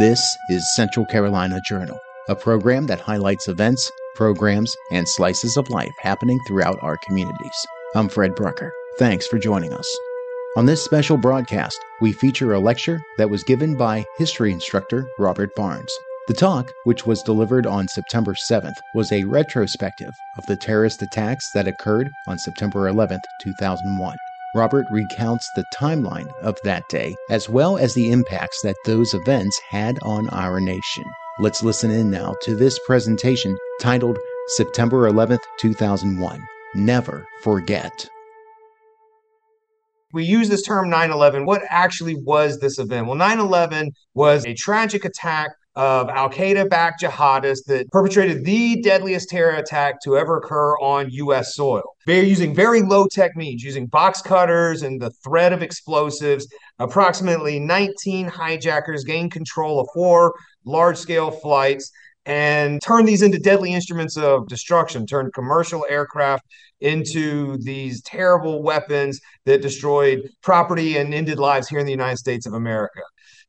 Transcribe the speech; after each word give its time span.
This 0.00 0.38
is 0.48 0.74
Central 0.74 1.04
Carolina 1.04 1.60
Journal, 1.60 1.98
a 2.26 2.34
program 2.34 2.86
that 2.86 3.02
highlights 3.02 3.48
events, 3.48 3.92
programs, 4.14 4.74
and 4.90 5.06
slices 5.06 5.58
of 5.58 5.68
life 5.68 5.92
happening 6.00 6.40
throughout 6.48 6.78
our 6.80 6.96
communities. 7.06 7.66
I'm 7.94 8.08
Fred 8.08 8.34
Brucker. 8.34 8.72
Thanks 8.98 9.26
for 9.26 9.38
joining 9.38 9.74
us. 9.74 9.86
On 10.56 10.64
this 10.64 10.82
special 10.82 11.18
broadcast, 11.18 11.78
we 12.00 12.12
feature 12.12 12.54
a 12.54 12.58
lecture 12.58 12.98
that 13.18 13.28
was 13.28 13.44
given 13.44 13.76
by 13.76 14.06
history 14.16 14.52
instructor 14.52 15.06
Robert 15.18 15.54
Barnes. 15.54 15.92
The 16.28 16.34
talk, 16.34 16.72
which 16.84 17.04
was 17.04 17.22
delivered 17.22 17.66
on 17.66 17.86
September 17.86 18.32
7th, 18.32 18.76
was 18.94 19.12
a 19.12 19.24
retrospective 19.24 20.14
of 20.38 20.46
the 20.46 20.56
terrorist 20.56 21.02
attacks 21.02 21.50
that 21.52 21.68
occurred 21.68 22.10
on 22.26 22.38
September 22.38 22.90
11th, 22.90 23.20
2001. 23.42 24.16
Robert 24.54 24.86
recounts 24.90 25.48
the 25.54 25.64
timeline 25.72 26.28
of 26.42 26.58
that 26.64 26.88
day, 26.88 27.14
as 27.30 27.48
well 27.48 27.78
as 27.78 27.94
the 27.94 28.10
impacts 28.10 28.60
that 28.62 28.76
those 28.84 29.14
events 29.14 29.60
had 29.70 29.96
on 30.02 30.28
our 30.30 30.58
nation. 30.60 31.04
Let's 31.38 31.62
listen 31.62 31.92
in 31.92 32.10
now 32.10 32.34
to 32.42 32.56
this 32.56 32.78
presentation 32.84 33.56
titled 33.80 34.18
September 34.56 35.08
11th, 35.08 35.38
2001 35.60 36.42
Never 36.74 37.26
Forget. 37.42 38.08
We 40.12 40.24
use 40.24 40.48
this 40.48 40.62
term 40.62 40.90
9 40.90 41.12
11. 41.12 41.46
What 41.46 41.62
actually 41.68 42.16
was 42.16 42.58
this 42.58 42.80
event? 42.80 43.06
Well, 43.06 43.14
9 43.14 43.38
11 43.38 43.92
was 44.14 44.44
a 44.44 44.54
tragic 44.54 45.04
attack 45.04 45.50
of 45.80 46.10
Al 46.10 46.28
Qaeda 46.28 46.68
backed 46.68 47.02
jihadists 47.02 47.64
that 47.64 47.90
perpetrated 47.90 48.44
the 48.44 48.82
deadliest 48.82 49.30
terror 49.30 49.56
attack 49.56 49.98
to 50.02 50.18
ever 50.18 50.36
occur 50.36 50.76
on 50.76 51.08
U.S. 51.10 51.54
soil. 51.54 51.96
They're 52.06 52.22
using 52.22 52.54
very 52.54 52.82
low 52.82 53.06
tech 53.06 53.34
means, 53.34 53.62
using 53.62 53.86
box 53.86 54.20
cutters 54.20 54.82
and 54.82 55.00
the 55.00 55.10
threat 55.24 55.54
of 55.54 55.62
explosives. 55.62 56.46
Approximately 56.80 57.60
19 57.60 58.28
hijackers 58.28 59.04
gained 59.04 59.32
control 59.32 59.80
of 59.80 59.88
four 59.94 60.34
large 60.66 60.98
scale 60.98 61.30
flights 61.30 61.90
and 62.26 62.82
turned 62.82 63.08
these 63.08 63.22
into 63.22 63.38
deadly 63.38 63.72
instruments 63.72 64.18
of 64.18 64.48
destruction, 64.48 65.06
turned 65.06 65.32
commercial 65.32 65.86
aircraft 65.88 66.44
into 66.80 67.56
these 67.56 68.02
terrible 68.02 68.62
weapons 68.62 69.18
that 69.46 69.62
destroyed 69.62 70.28
property 70.42 70.98
and 70.98 71.14
ended 71.14 71.38
lives 71.38 71.68
here 71.68 71.78
in 71.78 71.86
the 71.86 71.92
United 71.92 72.18
States 72.18 72.46
of 72.46 72.52
America. 72.52 73.00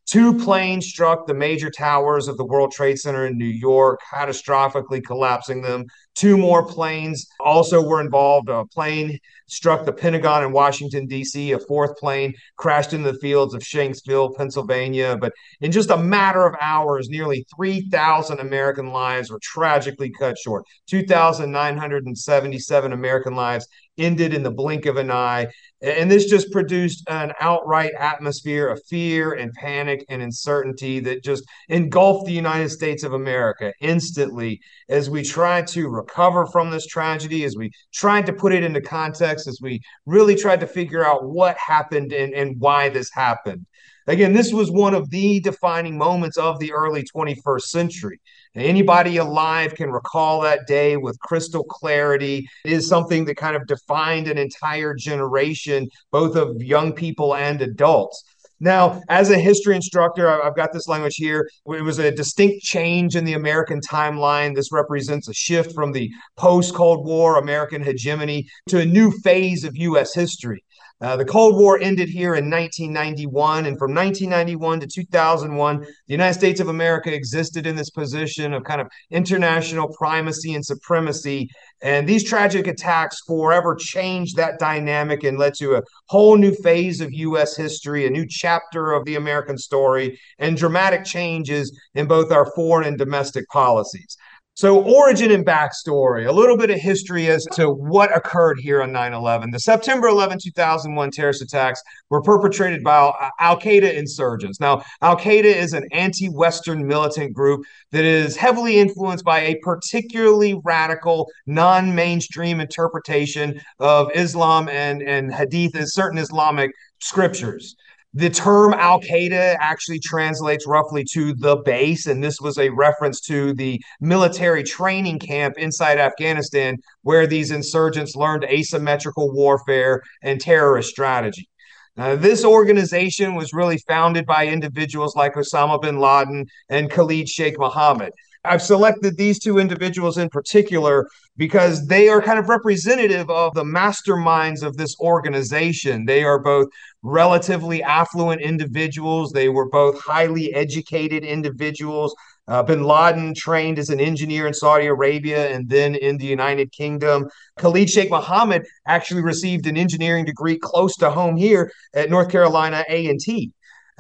Two 0.08 0.38
planes 0.38 0.88
struck 0.88 1.26
the 1.26 1.34
major 1.34 1.70
towers 1.70 2.28
of 2.28 2.36
the 2.36 2.44
World 2.44 2.72
Trade 2.72 3.00
Center 3.00 3.28
in 3.28 3.38
New 3.38 3.46
York, 3.46 4.02
catastrophically 4.14 5.04
collapsing 5.04 5.62
them. 5.62 5.86
Two 6.16 6.38
more 6.38 6.66
planes 6.66 7.28
also 7.40 7.82
were 7.82 8.02
involved. 8.02 8.50
A 8.50 8.66
plane 8.66 9.18
struck 9.48 9.86
the 9.86 9.94
Pentagon 9.94 10.44
in 10.44 10.52
Washington, 10.52 11.08
D.C. 11.08 11.54
A 11.54 11.60
fourth 11.60 11.98
plane 11.98 12.34
crashed 12.58 12.94
in 12.94 13.04
the 13.04 13.14
fields 13.16 13.54
of 13.54 13.62
Shanksville, 13.62 14.36
Pennsylvania. 14.36 15.18
But 15.18 15.34
in 15.62 15.72
just 15.72 15.90
a 15.90 15.98
matter 15.98 16.46
of 16.46 16.56
hours, 16.60 17.10
nearly 17.10 17.46
3,000 17.56 18.40
American 18.40 18.88
lives 18.88 19.32
were 19.32 19.40
tragically 19.42 20.12
cut 20.12 20.38
short. 20.38 20.66
2,977 20.88 22.92
American 22.92 23.36
lives 23.36 23.68
ended 23.98 24.34
in 24.34 24.44
the 24.44 24.52
blink 24.52 24.86
of 24.86 24.98
an 24.98 25.12
eye. 25.12 25.48
And 25.82 26.12
this 26.12 26.30
just 26.30 26.52
produced 26.52 27.04
an 27.10 27.34
outright 27.40 27.94
atmosphere 27.98 28.68
of 28.68 28.84
fear 28.88 29.34
and 29.34 29.52
panic 29.54 30.06
and 30.10 30.22
uncertainty 30.22 31.00
that 31.00 31.24
just 31.24 31.44
engulfed 31.70 32.28
the 32.28 32.34
United 32.34 32.70
States 32.70 33.04
of 33.04 33.14
America 33.14 33.74
instantly 33.82 34.62
as 34.90 35.10
we 35.10 35.24
tried 35.24 35.66
to 35.68 35.90
recover 35.90 36.46
from 36.46 36.70
this 36.70 36.86
tragedy, 36.86 37.46
as 37.46 37.56
we 37.56 37.72
tried 37.92 38.28
to 38.28 38.34
put 38.34 38.54
it 38.54 38.64
into 38.64 38.80
context, 38.80 39.48
as 39.48 39.58
we 39.60 39.82
really 40.06 40.36
tried 40.36 40.60
to 40.60 40.68
figure 40.68 41.04
out 41.04 41.26
what 41.26 41.58
happened 41.58 42.14
and, 42.14 42.34
and 42.36 42.60
why 42.60 42.90
this 42.90 43.10
happened. 43.12 43.66
Again, 44.06 44.34
this 44.34 44.54
was 44.54 44.72
one 44.72 44.94
of 44.94 45.10
the 45.10 45.40
defining 45.40 45.98
moments 45.98 46.38
of 46.38 46.60
the 46.60 46.74
early 46.74 47.04
21st 47.16 47.62
century. 47.62 48.20
Anybody 48.56 49.18
alive 49.18 49.76
can 49.76 49.92
recall 49.92 50.42
that 50.42 50.68
day 50.68 50.98
with 50.98 51.18
crystal 51.20 51.64
clarity. 51.64 52.48
It 52.66 52.74
is 52.74 52.88
something 52.88 53.24
that 53.26 53.36
kind 53.36 53.56
of 53.56 53.66
defined 53.66 54.28
an 54.28 54.38
entire 54.38 54.94
generation, 54.94 55.88
both 56.12 56.36
of 56.36 56.62
young 56.62 56.92
people 56.92 57.36
and 57.36 57.62
adults. 57.62 58.24
Now, 58.60 59.02
as 59.10 59.32
a 59.32 59.40
history 59.40 59.76
instructor, 59.76 60.30
I've 60.30 60.56
got 60.56 60.72
this 60.72 60.88
language 60.88 61.16
here. 61.16 61.50
It 61.66 61.82
was 61.82 61.98
a 61.98 62.12
distinct 62.12 62.64
change 62.64 63.16
in 63.16 63.26
the 63.26 63.34
American 63.34 63.80
timeline. 63.80 64.54
This 64.54 64.72
represents 64.72 65.28
a 65.28 65.34
shift 65.34 65.74
from 65.74 65.94
the 65.94 66.12
post 66.38 66.76
Cold 66.76 67.04
War 67.06 67.40
American 67.40 67.82
hegemony 67.82 68.48
to 68.68 68.80
a 68.80 68.86
new 68.86 69.12
phase 69.24 69.64
of 69.64 69.76
U.S. 69.78 70.14
history. 70.14 70.64
Uh, 71.02 71.16
the 71.16 71.26
Cold 71.26 71.56
War 71.56 71.80
ended 71.82 72.10
here 72.10 72.36
in 72.36 72.48
1991, 72.50 73.66
and 73.66 73.80
from 73.80 73.94
1991 73.94 74.82
to 74.82 74.88
2001, 74.88 75.80
the 75.80 75.88
United 76.08 76.38
States 76.38 76.60
of 76.60 76.68
America 76.68 77.12
existed 77.12 77.66
in 77.66 77.76
this 77.76 77.90
position 77.90 78.54
of 78.54 78.64
kind 78.64 78.80
of 78.80 78.88
international 79.10 79.88
primacy 79.98 80.54
and 80.54 80.64
supremacy. 80.64 81.50
And 81.82 82.08
these 82.08 82.24
tragic 82.24 82.68
attacks 82.68 83.22
forever 83.26 83.76
changed 83.76 84.36
that 84.38 84.60
dynamic 84.60 85.24
and 85.24 85.40
led 85.40 85.56
to 85.56 85.76
a 85.76 85.82
whole 86.10 86.38
new 86.38 86.54
phase 86.54 87.02
of 87.02 87.12
U.S. 87.12 87.58
history, 87.58 88.06
a 88.06 88.12
new 88.12 88.28
chapter 88.30 88.92
of 88.92 89.04
the 89.06 89.16
American 89.16 89.58
story, 89.58 90.20
and 90.38 90.56
dramatic 90.56 91.04
changes 91.04 91.76
in 91.96 92.06
both 92.06 92.32
our 92.32 92.46
foreign 92.54 92.88
and 92.88 92.98
domestic 93.00 93.48
policies. 93.50 94.18
So, 94.54 94.84
origin 94.84 95.32
and 95.32 95.46
backstory, 95.46 96.28
a 96.28 96.32
little 96.32 96.58
bit 96.58 96.70
of 96.70 96.78
history 96.78 97.28
as 97.28 97.46
to 97.54 97.70
what 97.70 98.16
occurred 98.16 98.60
here 98.60 98.82
on 98.82 98.92
9 98.92 99.14
11. 99.14 99.50
The 99.50 99.60
September 99.60 100.10
11, 100.10 100.40
2001 100.44 101.12
terrorist 101.12 101.42
attacks 101.42 101.82
were 102.10 102.22
perpetrated 102.22 102.84
by 102.84 102.98
uh, 102.98 103.30
Al 103.40 103.58
Qaeda 103.58 103.94
insurgents. 103.94 104.60
Now, 104.60 104.84
Al 105.02 105.16
Qaeda 105.16 105.46
is 105.46 105.72
an 105.72 105.88
anti 105.94 106.28
Western 106.28 106.86
militant 106.86 107.34
group 107.34 107.64
that 107.92 108.04
is 108.04 108.36
heavily 108.36 108.78
influenced 108.78 109.24
by 109.24 109.40
a 109.40 109.56
particularly 109.64 110.60
radical, 110.66 111.30
non 111.48 111.96
mainstream 111.96 112.60
interpretation 112.60 113.60
of 113.80 114.10
Islam 114.14 114.68
and, 114.68 115.02
and 115.02 115.34
Hadith 115.34 115.76
and 115.76 115.90
certain 115.90 116.18
Islamic 116.18 116.72
scriptures. 117.00 117.78
The 118.14 118.30
term 118.30 118.74
Al 118.74 119.00
Qaeda 119.00 119.56
actually 119.62 120.00
translates 120.00 120.68
roughly 120.68 121.06
to 121.14 121.34
the 121.34 121.56
base, 121.56 122.08
and 122.08 122.22
this 122.22 122.42
was 122.42 122.58
a 122.58 122.70
reference 122.70 123.22
to 123.22 123.54
the 123.54 123.82
military 124.02 124.64
training 124.64 125.20
camp 125.20 125.58
inside 125.58 125.98
Afghanistan 125.98 126.78
where 127.04 127.26
these 127.26 127.52
insurgents 127.52 128.14
learned 128.14 128.44
asymmetrical 128.44 129.32
warfare 129.32 130.02
and 130.24 130.42
terrorist 130.42 130.90
strategy. 130.90 131.48
This 131.96 132.44
organization 132.44 133.36
was 133.36 133.54
really 133.54 133.78
founded 133.88 134.26
by 134.26 134.48
individuals 134.48 135.16
like 135.16 135.36
Osama 135.36 135.82
bin 135.82 136.00
Laden 136.00 136.48
and 136.70 136.92
Khalid 136.92 137.30
Sheikh 137.30 137.58
Mohammed. 137.60 138.12
I've 138.44 138.62
selected 138.62 139.18
these 139.18 139.38
two 139.38 139.60
individuals 139.60 140.18
in 140.18 140.30
particular 140.30 141.08
because 141.38 141.86
they 141.88 142.10
are 142.10 142.22
kind 142.22 142.40
of 142.40 142.50
representative 142.50 143.30
of 143.30 143.54
the 143.54 143.64
masterminds 143.64 144.64
of 144.64 144.78
this 144.78 144.96
organization. 145.00 146.06
They 146.06 146.24
are 146.24 146.40
both 146.40 146.68
relatively 147.04 147.84
affluent 147.84 148.42
individuals, 148.42 149.32
they 149.32 149.50
were 149.50 149.70
both 149.70 150.02
highly 150.02 150.54
educated 150.54 151.24
individuals. 151.24 152.16
Uh, 152.48 152.64
bin 152.64 152.84
Laden 152.84 153.34
trained 153.36 153.78
as 153.78 153.90
an 153.90 154.00
engineer 154.00 154.48
in 154.48 154.54
Saudi 154.54 154.88
Arabia 154.88 155.50
and 155.52 155.70
then 155.70 155.94
in 155.96 156.18
the 156.18 156.26
United 156.26 156.72
Kingdom. 156.72 157.30
Khalid 157.58 157.90
Sheikh 157.90 158.10
Mohammed 158.10 158.66
actually 158.88 159.22
received 159.22 159.68
an 159.68 159.78
engineering 159.78 160.26
degree 160.26 160.58
close 160.58 160.96
to 160.98 161.12
home 161.12 161.38
here 161.38 161.72
at 161.94 162.10
North 162.10 162.30
Carolina 162.30 162.84
A&T. 162.90 163.52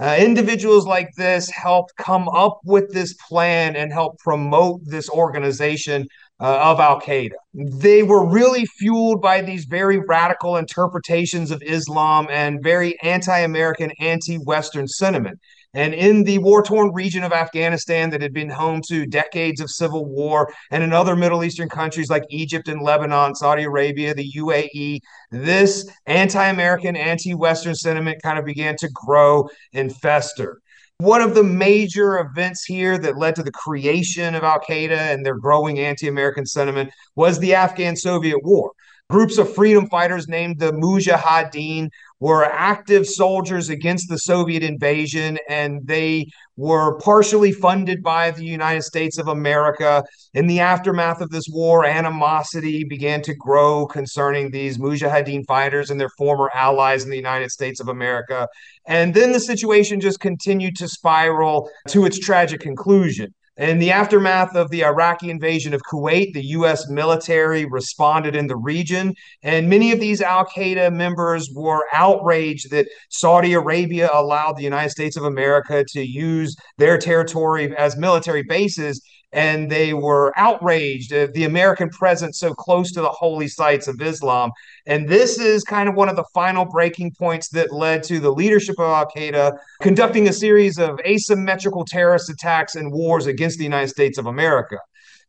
Uh, 0.01 0.15
individuals 0.17 0.87
like 0.87 1.09
this 1.15 1.47
helped 1.51 1.95
come 1.95 2.27
up 2.29 2.59
with 2.65 2.91
this 2.91 3.13
plan 3.29 3.75
and 3.75 3.93
help 3.93 4.17
promote 4.17 4.81
this 4.83 5.07
organization 5.11 6.07
uh, 6.39 6.59
of 6.59 6.79
Al 6.79 6.99
Qaeda. 6.99 7.33
They 7.53 8.01
were 8.01 8.25
really 8.25 8.65
fueled 8.65 9.21
by 9.21 9.41
these 9.41 9.65
very 9.65 9.99
radical 9.99 10.57
interpretations 10.57 11.51
of 11.51 11.61
Islam 11.61 12.25
and 12.31 12.63
very 12.63 12.99
anti 13.03 13.37
American, 13.41 13.91
anti 13.99 14.37
Western 14.37 14.87
sentiment. 14.87 15.39
And 15.73 15.93
in 15.93 16.23
the 16.23 16.37
war 16.39 16.61
torn 16.61 16.91
region 16.93 17.23
of 17.23 17.31
Afghanistan 17.31 18.09
that 18.09 18.21
had 18.21 18.33
been 18.33 18.49
home 18.49 18.81
to 18.89 19.05
decades 19.05 19.61
of 19.61 19.69
civil 19.69 20.05
war, 20.05 20.51
and 20.69 20.83
in 20.83 20.91
other 20.91 21.15
Middle 21.15 21.45
Eastern 21.45 21.69
countries 21.69 22.09
like 22.09 22.23
Egypt 22.29 22.67
and 22.67 22.81
Lebanon, 22.81 23.35
Saudi 23.35 23.63
Arabia, 23.63 24.13
the 24.13 24.31
UAE, 24.33 24.99
this 25.31 25.89
anti 26.07 26.47
American, 26.47 26.97
anti 26.97 27.33
Western 27.33 27.75
sentiment 27.75 28.21
kind 28.21 28.37
of 28.37 28.43
began 28.43 28.75
to 28.77 28.89
grow 28.89 29.47
and 29.73 29.95
fester. 29.95 30.59
One 30.97 31.21
of 31.21 31.35
the 31.35 31.43
major 31.43 32.19
events 32.19 32.65
here 32.65 32.97
that 32.97 33.17
led 33.17 33.35
to 33.35 33.43
the 33.43 33.51
creation 33.51 34.35
of 34.35 34.43
Al 34.43 34.59
Qaeda 34.59 34.91
and 34.91 35.25
their 35.25 35.37
growing 35.37 35.79
anti 35.79 36.09
American 36.09 36.45
sentiment 36.45 36.91
was 37.15 37.39
the 37.39 37.55
Afghan 37.55 37.95
Soviet 37.95 38.43
War. 38.43 38.71
Groups 39.11 39.37
of 39.37 39.53
freedom 39.53 39.89
fighters 39.89 40.29
named 40.29 40.57
the 40.57 40.71
Mujahideen 40.71 41.89
were 42.21 42.45
active 42.45 43.05
soldiers 43.05 43.67
against 43.67 44.07
the 44.07 44.17
Soviet 44.17 44.63
invasion, 44.63 45.37
and 45.49 45.85
they 45.85 46.27
were 46.55 46.97
partially 46.99 47.51
funded 47.51 48.01
by 48.01 48.31
the 48.31 48.45
United 48.45 48.83
States 48.83 49.17
of 49.17 49.27
America. 49.27 50.01
In 50.33 50.47
the 50.47 50.61
aftermath 50.61 51.19
of 51.19 51.29
this 51.29 51.49
war, 51.51 51.83
animosity 51.83 52.85
began 52.85 53.21
to 53.23 53.35
grow 53.35 53.85
concerning 53.85 54.49
these 54.49 54.77
Mujahideen 54.77 55.45
fighters 55.45 55.89
and 55.89 55.99
their 55.99 56.11
former 56.17 56.49
allies 56.53 57.03
in 57.03 57.09
the 57.09 57.17
United 57.17 57.51
States 57.51 57.81
of 57.81 57.89
America. 57.89 58.47
And 58.87 59.13
then 59.13 59.33
the 59.33 59.41
situation 59.41 59.99
just 59.99 60.21
continued 60.21 60.77
to 60.77 60.87
spiral 60.87 61.69
to 61.89 62.05
its 62.05 62.17
tragic 62.17 62.61
conclusion. 62.61 63.33
In 63.61 63.77
the 63.77 63.91
aftermath 63.91 64.55
of 64.55 64.71
the 64.71 64.83
Iraqi 64.83 65.29
invasion 65.29 65.75
of 65.75 65.83
Kuwait, 65.83 66.33
the 66.33 66.43
U.S. 66.57 66.89
military 66.89 67.63
responded 67.65 68.35
in 68.35 68.47
the 68.47 68.55
region, 68.55 69.13
and 69.43 69.69
many 69.69 69.91
of 69.91 69.99
these 69.99 70.19
Al 70.19 70.47
Qaeda 70.47 70.91
members 70.91 71.47
were 71.55 71.85
outraged 71.93 72.71
that 72.71 72.87
Saudi 73.09 73.53
Arabia 73.53 74.09
allowed 74.11 74.57
the 74.57 74.63
United 74.63 74.89
States 74.89 75.15
of 75.15 75.25
America 75.25 75.85
to 75.89 76.01
use 76.01 76.55
their 76.79 76.97
territory 76.97 77.71
as 77.77 77.95
military 77.95 78.41
bases 78.41 78.99
and 79.33 79.69
they 79.69 79.93
were 79.93 80.33
outraged 80.35 81.11
at 81.13 81.33
the 81.33 81.45
American 81.45 81.89
presence 81.89 82.39
so 82.39 82.53
close 82.53 82.91
to 82.91 83.01
the 83.01 83.09
holy 83.09 83.47
sites 83.47 83.87
of 83.87 84.01
Islam. 84.01 84.51
And 84.85 85.07
this 85.07 85.39
is 85.39 85.63
kind 85.63 85.87
of 85.87 85.95
one 85.95 86.09
of 86.09 86.15
the 86.15 86.25
final 86.33 86.65
breaking 86.65 87.13
points 87.17 87.49
that 87.49 87.71
led 87.71 88.03
to 88.03 88.19
the 88.19 88.31
leadership 88.31 88.75
of 88.79 88.85
Al 88.85 89.07
Qaeda 89.07 89.57
conducting 89.81 90.27
a 90.27 90.33
series 90.33 90.77
of 90.77 90.99
asymmetrical 91.05 91.85
terrorist 91.85 92.29
attacks 92.29 92.75
and 92.75 92.91
wars 92.91 93.27
against 93.27 93.57
the 93.57 93.63
United 93.63 93.89
States 93.89 94.17
of 94.17 94.25
America. 94.25 94.77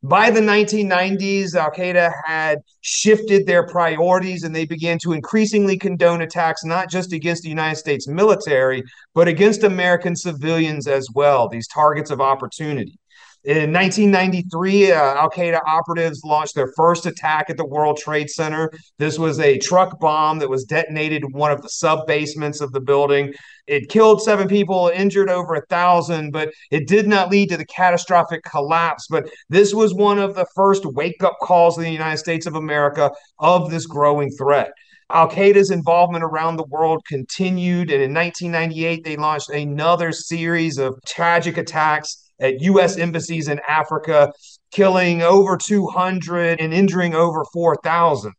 By 0.05 0.31
the 0.31 0.41
1990s, 0.41 1.55
Al 1.55 1.71
Qaeda 1.71 2.13
had 2.27 2.59
shifted 2.81 3.47
their 3.47 3.65
priorities 3.65 4.43
and 4.43 4.53
they 4.53 4.67
began 4.67 4.99
to 5.05 5.13
increasingly 5.13 5.79
condone 5.79 6.23
attacks 6.23 6.65
not 6.65 6.91
just 6.91 7.13
against 7.13 7.45
the 7.45 7.49
United 7.49 7.77
States 7.77 8.09
military, 8.09 8.83
but 9.15 9.29
against 9.29 9.63
American 9.63 10.17
civilians 10.17 10.89
as 10.89 11.07
well, 11.15 11.49
these 11.49 11.69
targets 11.69 12.11
of 12.11 12.21
opportunity. 12.21 12.99
In 13.45 13.73
1993, 13.73 14.93
uh, 14.93 15.15
Al 15.15 15.29
Qaeda 15.29 15.61
operatives 15.67 16.23
launched 16.23 16.55
their 16.55 16.71
first 16.77 17.07
attack 17.07 17.51
at 17.51 17.57
the 17.57 17.67
World 17.67 17.97
Trade 17.97 18.31
Center. 18.31 18.71
This 18.99 19.19
was 19.19 19.41
a 19.41 19.59
truck 19.59 19.99
bomb 19.99 20.39
that 20.39 20.49
was 20.49 20.63
detonated 20.63 21.25
in 21.25 21.33
one 21.33 21.51
of 21.51 21.61
the 21.61 21.69
sub 21.69 22.07
basements 22.07 22.61
of 22.61 22.71
the 22.71 22.79
building. 22.79 23.35
It 23.67 23.89
killed 23.89 24.23
seven 24.23 24.47
people, 24.47 24.93
injured 24.95 25.29
over 25.29 25.57
a 25.57 25.67
thousand, 25.67 26.31
but 26.31 26.53
it 26.71 26.87
did 26.87 27.09
not 27.09 27.31
lead 27.31 27.49
to 27.49 27.57
the 27.57 27.67
catastrophic 27.67 28.45
collapse. 28.45 29.09
But 29.11 29.29
this 29.49 29.75
was 29.75 29.93
one 29.93 30.21
of 30.21 30.37
the 30.37 30.47
first 30.55 30.87
wake 30.87 31.25
up 31.25 31.37
calls 31.43 31.77
in 31.77 31.83
the 31.83 31.91
United 31.91 32.19
States 32.19 32.47
of 32.47 32.55
America 32.55 33.11
of 33.41 33.73
this 33.73 33.87
growing 33.87 34.31
threat. 34.39 34.71
Al 35.11 35.29
Qaeda's 35.29 35.73
involvement 35.73 36.23
around 36.23 36.59
the 36.59 36.67
world 36.71 37.03
continued, 37.09 37.91
and 37.91 38.03
in 38.03 38.15
1998, 38.15 39.03
they 39.03 39.17
launched 39.17 39.51
another 39.51 40.13
series 40.13 40.79
of 40.79 40.95
tragic 41.05 41.57
attacks 41.57 42.31
at 42.43 42.61
U.S. 42.61 42.99
embassies 42.99 43.49
in 43.49 43.61
Africa, 43.67 44.33
killing 44.71 45.23
over 45.23 45.57
200 45.57 46.61
and 46.61 46.75
injuring 46.75 47.15
over 47.15 47.45
4,000. 47.53 48.33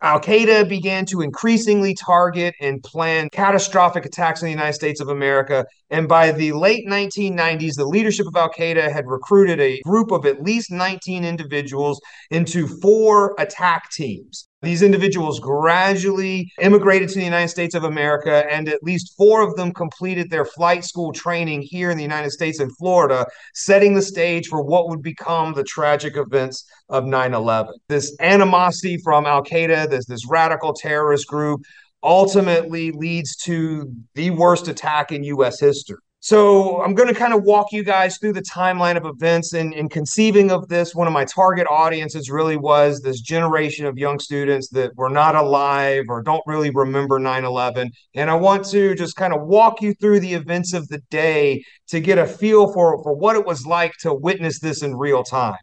Al 0.00 0.20
Qaeda 0.20 0.68
began 0.68 1.04
to 1.06 1.22
increasingly 1.22 1.92
target 1.92 2.54
and 2.60 2.80
plan 2.84 3.28
catastrophic 3.30 4.06
attacks 4.06 4.42
on 4.42 4.46
the 4.46 4.52
United 4.52 4.74
States 4.74 5.00
of 5.00 5.08
America. 5.08 5.66
And 5.90 6.06
by 6.06 6.30
the 6.30 6.52
late 6.52 6.86
1990s, 6.86 7.74
the 7.74 7.84
leadership 7.84 8.28
of 8.28 8.36
Al 8.36 8.50
Qaeda 8.50 8.92
had 8.92 9.08
recruited 9.08 9.58
a 9.58 9.80
group 9.80 10.12
of 10.12 10.24
at 10.24 10.40
least 10.40 10.70
19 10.70 11.24
individuals 11.24 12.00
into 12.30 12.68
four 12.80 13.34
attack 13.40 13.90
teams. 13.90 14.48
These 14.60 14.82
individuals 14.82 15.38
gradually 15.38 16.50
immigrated 16.60 17.08
to 17.10 17.14
the 17.14 17.24
United 17.24 17.48
States 17.48 17.76
of 17.76 17.84
America, 17.84 18.44
and 18.50 18.68
at 18.68 18.82
least 18.82 19.14
four 19.16 19.40
of 19.40 19.54
them 19.54 19.72
completed 19.72 20.30
their 20.30 20.44
flight 20.44 20.84
school 20.84 21.12
training 21.12 21.62
here 21.62 21.92
in 21.92 21.96
the 21.96 22.02
United 22.02 22.30
States 22.30 22.58
in 22.58 22.68
Florida, 22.70 23.24
setting 23.54 23.94
the 23.94 24.02
stage 24.02 24.48
for 24.48 24.60
what 24.60 24.88
would 24.88 25.00
become 25.00 25.54
the 25.54 25.62
tragic 25.62 26.16
events 26.16 26.64
of 26.88 27.04
9 27.04 27.34
11. 27.34 27.74
This 27.88 28.16
animosity 28.18 28.98
from 28.98 29.26
Al 29.26 29.44
Qaeda, 29.44 29.90
this, 29.90 30.06
this 30.06 30.28
radical 30.28 30.72
terrorist 30.72 31.28
group, 31.28 31.60
ultimately 32.02 32.90
leads 32.90 33.36
to 33.36 33.92
the 34.16 34.30
worst 34.30 34.66
attack 34.66 35.12
in 35.12 35.22
U.S. 35.22 35.60
history. 35.60 35.98
So 36.20 36.82
I'm 36.82 36.94
going 36.94 37.08
to 37.08 37.14
kind 37.14 37.32
of 37.32 37.44
walk 37.44 37.68
you 37.70 37.84
guys 37.84 38.18
through 38.18 38.32
the 38.32 38.42
timeline 38.42 38.96
of 38.96 39.06
events 39.06 39.52
and 39.52 39.72
in 39.72 39.88
conceiving 39.88 40.50
of 40.50 40.66
this, 40.66 40.92
one 40.92 41.06
of 41.06 41.12
my 41.12 41.24
target 41.24 41.68
audiences 41.70 42.28
really 42.28 42.56
was 42.56 43.00
this 43.00 43.20
generation 43.20 43.86
of 43.86 43.96
young 43.96 44.18
students 44.18 44.68
that 44.70 44.96
were 44.96 45.10
not 45.10 45.36
alive 45.36 46.06
or 46.08 46.20
don't 46.20 46.42
really 46.44 46.70
remember 46.70 47.20
9-11. 47.20 47.90
And 48.16 48.30
I 48.30 48.34
want 48.34 48.64
to 48.70 48.96
just 48.96 49.14
kind 49.14 49.32
of 49.32 49.46
walk 49.46 49.80
you 49.80 49.94
through 49.94 50.18
the 50.18 50.34
events 50.34 50.72
of 50.72 50.88
the 50.88 50.98
day 51.08 51.62
to 51.86 52.00
get 52.00 52.18
a 52.18 52.26
feel 52.26 52.72
for, 52.72 53.00
for 53.04 53.14
what 53.14 53.36
it 53.36 53.46
was 53.46 53.64
like 53.64 53.92
to 54.00 54.12
witness 54.12 54.58
this 54.58 54.82
in 54.82 54.96
real 54.96 55.22
time. 55.22 55.56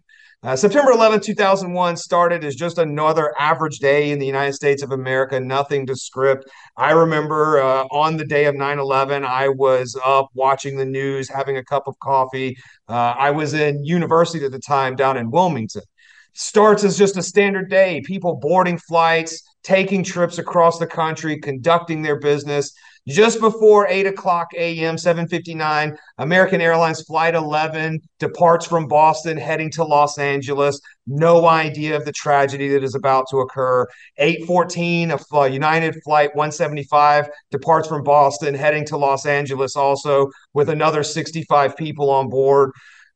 Uh, 0.46 0.56
September 0.56 0.92
11, 0.92 1.22
2001 1.22 1.98
started 1.98 2.46
as 2.46 2.56
just 2.56 2.78
another 2.78 3.34
average 3.40 3.80
day 3.80 4.12
in 4.12 4.20
the 4.20 4.28
United 4.28 4.54
States 4.54 4.84
of 4.84 4.92
America, 4.92 5.40
nothing 5.40 5.88
to 5.88 5.96
script. 5.96 6.46
I 6.78 6.92
remember 6.92 7.60
uh, 7.60 7.86
on 7.86 8.16
the 8.16 8.26
day 8.26 8.46
of 8.46 8.54
9 8.54 8.78
11, 8.78 9.26
I 9.26 9.50
was 9.50 10.00
up 10.06 10.30
watching 10.36 10.78
the 10.78 10.86
news, 10.86 11.28
having 11.28 11.58
a 11.58 11.64
cup 11.64 11.88
of 11.88 11.98
coffee. 11.98 12.56
Uh, 12.88 13.16
I 13.18 13.32
was 13.32 13.56
in 13.56 13.84
university 13.84 14.46
at 14.46 14.52
the 14.52 14.60
time 14.60 14.96
down 14.96 15.18
in 15.18 15.32
Wilmington. 15.32 15.82
Starts 16.34 16.84
as 16.84 16.96
just 16.96 17.18
a 17.18 17.24
standard 17.24 17.72
day, 17.72 18.04
people 18.06 18.36
boarding 18.36 18.78
flights, 18.78 19.42
taking 19.64 20.04
trips 20.04 20.38
across 20.38 20.78
the 20.78 20.86
country, 20.86 21.40
conducting 21.40 22.04
their 22.04 22.20
business. 22.20 22.72
Just 23.08 23.40
before 23.40 23.88
8 23.88 24.08
o'clock 24.08 24.48
a.m., 24.58 24.98
759, 24.98 25.96
American 26.18 26.60
Airlines 26.60 27.04
Flight 27.04 27.36
11 27.36 28.00
departs 28.18 28.66
from 28.66 28.88
Boston 28.88 29.38
heading 29.38 29.70
to 29.72 29.84
Los 29.84 30.18
Angeles. 30.18 30.82
No 31.06 31.48
idea 31.48 31.96
of 31.96 32.04
the 32.04 32.12
tragedy 32.12 32.68
that 32.70 32.84
is 32.84 32.96
about 32.96 33.28
to 33.30 33.42
occur. 33.42 33.86
814, 34.18 35.12
a 35.12 35.48
United 35.48 36.02
Flight 36.04 36.36
175 36.36 37.30
departs 37.52 37.88
from 37.88 38.02
Boston 38.02 38.56
heading 38.56 38.86
to 38.88 38.98
Los 38.98 39.28
Angeles 39.28 39.76
also 39.76 40.32
with 40.56 40.70
another 40.70 41.04
65 41.04 41.78
people 41.78 42.10
on 42.10 42.28
board. 42.28 42.72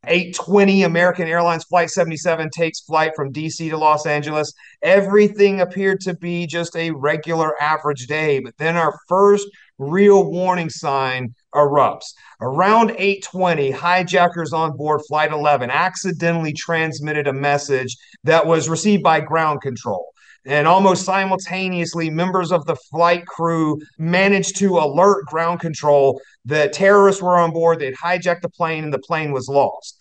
820 0.05 0.83
American 0.83 1.27
Airlines 1.27 1.65
Flight 1.65 1.89
77 1.89 2.51
takes 2.51 2.79
flight 2.81 3.11
from 3.15 3.33
DC 3.33 3.69
to 3.69 3.77
Los 3.77 4.05
Angeles. 4.05 4.53
Everything 4.81 5.59
appeared 5.59 5.99
to 6.01 6.13
be 6.13 6.47
just 6.47 6.75
a 6.75 6.91
regular 6.91 7.61
average 7.61 8.07
day, 8.07 8.39
but 8.39 8.55
then 8.57 8.77
our 8.77 8.97
first 9.09 9.47
real 9.79 10.29
warning 10.29 10.69
sign 10.69 11.33
erupts. 11.55 12.13
Around 12.41 12.91
8:20, 12.97 13.71
hijackers 13.71 14.53
on 14.53 14.77
board 14.77 15.01
flight 15.07 15.31
11 15.31 15.71
accidentally 15.71 16.53
transmitted 16.53 17.27
a 17.27 17.33
message 17.33 17.97
that 18.23 18.45
was 18.45 18.69
received 18.69 19.01
by 19.01 19.21
ground 19.21 19.61
control. 19.61 20.05
And 20.45 20.67
almost 20.67 21.05
simultaneously, 21.05 22.09
members 22.09 22.51
of 22.51 22.65
the 22.65 22.75
flight 22.75 23.25
crew 23.25 23.79
managed 23.97 24.57
to 24.57 24.77
alert 24.77 25.25
ground 25.25 25.59
control 25.59 26.21
that 26.45 26.73
terrorists 26.73 27.21
were 27.21 27.37
on 27.37 27.51
board. 27.51 27.79
They'd 27.79 27.95
hijacked 27.95 28.41
the 28.41 28.49
plane 28.49 28.85
and 28.85 28.93
the 28.93 28.99
plane 28.99 29.31
was 29.31 29.49
lost. 29.49 29.97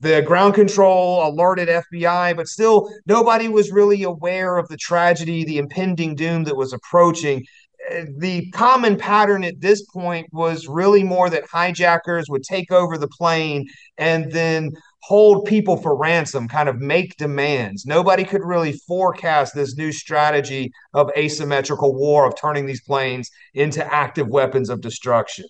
The 0.00 0.22
ground 0.22 0.54
control 0.54 1.26
alerted 1.26 1.68
FBI, 1.68 2.36
but 2.36 2.46
still 2.46 2.88
nobody 3.06 3.48
was 3.48 3.72
really 3.72 4.04
aware 4.04 4.56
of 4.56 4.68
the 4.68 4.76
tragedy, 4.76 5.44
the 5.44 5.58
impending 5.58 6.14
doom 6.14 6.44
that 6.44 6.56
was 6.56 6.72
approaching 6.72 7.44
the 8.16 8.50
common 8.50 8.96
pattern 8.96 9.44
at 9.44 9.60
this 9.60 9.84
point 9.86 10.28
was 10.32 10.68
really 10.68 11.02
more 11.02 11.30
that 11.30 11.48
hijackers 11.50 12.28
would 12.28 12.42
take 12.42 12.70
over 12.72 12.98
the 12.98 13.08
plane 13.08 13.66
and 13.96 14.30
then 14.32 14.72
hold 15.02 15.46
people 15.46 15.76
for 15.76 15.96
ransom, 15.96 16.48
kind 16.48 16.68
of 16.68 16.80
make 16.80 17.16
demands. 17.16 17.86
Nobody 17.86 18.24
could 18.24 18.42
really 18.44 18.72
forecast 18.72 19.54
this 19.54 19.76
new 19.76 19.92
strategy 19.92 20.70
of 20.92 21.10
asymmetrical 21.16 21.94
war, 21.94 22.26
of 22.26 22.36
turning 22.36 22.66
these 22.66 22.82
planes 22.82 23.30
into 23.54 23.84
active 23.92 24.28
weapons 24.28 24.68
of 24.68 24.80
destruction. 24.80 25.46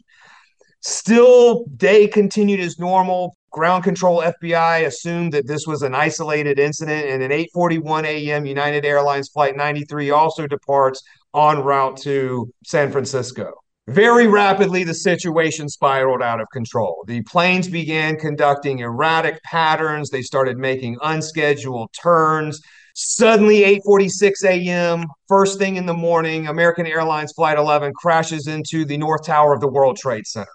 Still, 0.80 1.64
day 1.76 2.06
continued 2.06 2.60
as 2.60 2.78
normal. 2.78 3.36
Ground 3.50 3.82
control 3.82 4.22
FBI 4.22 4.86
assumed 4.86 5.32
that 5.32 5.48
this 5.48 5.66
was 5.66 5.82
an 5.82 5.94
isolated 5.94 6.58
incident, 6.58 7.06
and 7.06 7.22
at 7.22 7.30
8:41 7.30 8.04
a.m., 8.04 8.46
United 8.46 8.84
Airlines 8.84 9.30
Flight 9.30 9.56
93 9.56 10.10
also 10.10 10.46
departs 10.46 11.02
on 11.34 11.62
route 11.62 11.96
to 11.98 12.52
San 12.64 12.90
Francisco. 12.90 13.52
Very 13.88 14.26
rapidly, 14.26 14.84
the 14.84 14.92
situation 14.92 15.66
spiraled 15.68 16.20
out 16.20 16.40
of 16.40 16.46
control. 16.52 17.04
The 17.06 17.22
planes 17.22 17.68
began 17.68 18.16
conducting 18.16 18.80
erratic 18.80 19.42
patterns. 19.44 20.10
They 20.10 20.20
started 20.20 20.58
making 20.58 20.98
unscheduled 21.02 21.90
turns. 21.94 22.60
Suddenly, 22.94 23.60
8:46 23.86 24.44
a.m., 24.44 25.06
first 25.26 25.58
thing 25.58 25.76
in 25.76 25.86
the 25.86 25.94
morning, 25.94 26.48
American 26.48 26.86
Airlines 26.86 27.32
Flight 27.32 27.56
11 27.56 27.92
crashes 27.94 28.46
into 28.46 28.84
the 28.84 28.98
North 28.98 29.24
Tower 29.24 29.54
of 29.54 29.60
the 29.60 29.68
World 29.68 29.96
Trade 29.96 30.26
Center. 30.26 30.50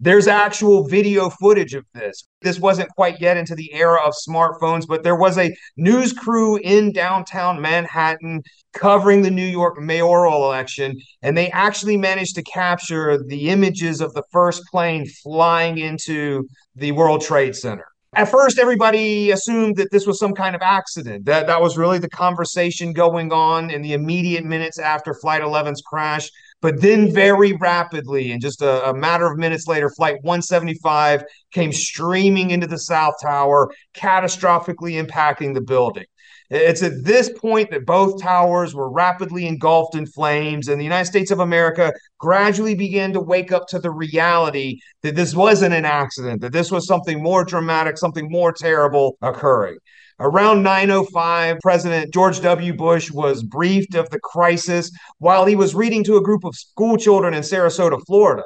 There's 0.00 0.28
actual 0.28 0.86
video 0.86 1.28
footage 1.28 1.74
of 1.74 1.84
this. 1.92 2.22
This 2.40 2.60
wasn't 2.60 2.88
quite 2.90 3.20
yet 3.20 3.36
into 3.36 3.56
the 3.56 3.72
era 3.72 4.00
of 4.06 4.14
smartphones, 4.28 4.86
but 4.86 5.02
there 5.02 5.16
was 5.16 5.36
a 5.36 5.52
news 5.76 6.12
crew 6.12 6.56
in 6.58 6.92
downtown 6.92 7.60
Manhattan 7.60 8.42
covering 8.74 9.22
the 9.22 9.30
New 9.30 9.44
York 9.44 9.80
mayoral 9.80 10.44
election, 10.44 10.96
and 11.22 11.36
they 11.36 11.50
actually 11.50 11.96
managed 11.96 12.36
to 12.36 12.42
capture 12.44 13.18
the 13.26 13.48
images 13.48 14.00
of 14.00 14.14
the 14.14 14.22
first 14.30 14.62
plane 14.70 15.04
flying 15.24 15.78
into 15.78 16.46
the 16.76 16.92
World 16.92 17.20
Trade 17.20 17.56
Center. 17.56 17.86
At 18.14 18.30
first, 18.30 18.58
everybody 18.58 19.32
assumed 19.32 19.76
that 19.76 19.90
this 19.90 20.06
was 20.06 20.18
some 20.18 20.32
kind 20.32 20.54
of 20.54 20.62
accident. 20.62 21.26
That 21.26 21.46
that 21.46 21.60
was 21.60 21.76
really 21.76 21.98
the 21.98 22.08
conversation 22.08 22.92
going 22.92 23.32
on 23.32 23.70
in 23.70 23.82
the 23.82 23.92
immediate 23.92 24.44
minutes 24.44 24.78
after 24.78 25.12
Flight 25.12 25.42
11's 25.42 25.82
crash. 25.82 26.30
But 26.60 26.80
then, 26.80 27.12
very 27.12 27.52
rapidly, 27.52 28.32
in 28.32 28.40
just 28.40 28.62
a, 28.62 28.90
a, 28.90 28.94
matter 28.94 29.26
of 29.26 29.38
minutes 29.38 29.68
later, 29.68 29.90
Flight 29.90 30.16
175 30.22 31.22
came 31.52 31.72
streaming 31.72 32.50
into 32.50 32.66
the 32.66 32.78
South 32.78 33.14
Tower, 33.22 33.70
catastrophically 33.94 35.00
impacting 35.00 35.54
the 35.54 35.60
building. 35.60 36.06
It's 36.50 36.82
at 36.82 37.04
this 37.04 37.30
point 37.30 37.70
that 37.70 37.84
both 37.84 38.22
towers 38.22 38.74
were 38.74 38.90
rapidly 38.90 39.46
engulfed 39.46 39.94
in 39.94 40.06
flames, 40.06 40.68
and 40.68 40.80
the 40.80 40.84
United 40.84 41.04
States 41.04 41.30
of 41.30 41.40
America 41.40 41.92
gradually 42.18 42.74
began 42.74 43.12
to 43.12 43.20
wake 43.20 43.52
up 43.52 43.68
to 43.68 43.78
the 43.78 43.90
reality 43.90 44.80
that 45.02 45.14
this 45.14 45.34
wasn't 45.34 45.74
an 45.74 45.84
accident, 45.84 46.40
that 46.40 46.52
this 46.52 46.72
was 46.72 46.86
something 46.86 47.22
more 47.22 47.44
dramatic, 47.44 47.98
something 47.98 48.30
more 48.30 48.52
terrible 48.52 49.18
occurring. 49.20 49.76
Around 50.20 50.62
905, 50.62 51.58
President 51.60 52.12
George 52.12 52.40
W. 52.40 52.74
Bush 52.74 53.10
was 53.10 53.42
briefed 53.42 53.94
of 53.94 54.10
the 54.10 54.18
crisis 54.20 54.90
while 55.18 55.46
he 55.46 55.54
was 55.54 55.74
reading 55.74 56.02
to 56.04 56.16
a 56.16 56.22
group 56.22 56.44
of 56.44 56.54
school 56.56 56.96
children 56.96 57.34
in 57.34 57.42
Sarasota, 57.42 58.00
Florida 58.06 58.42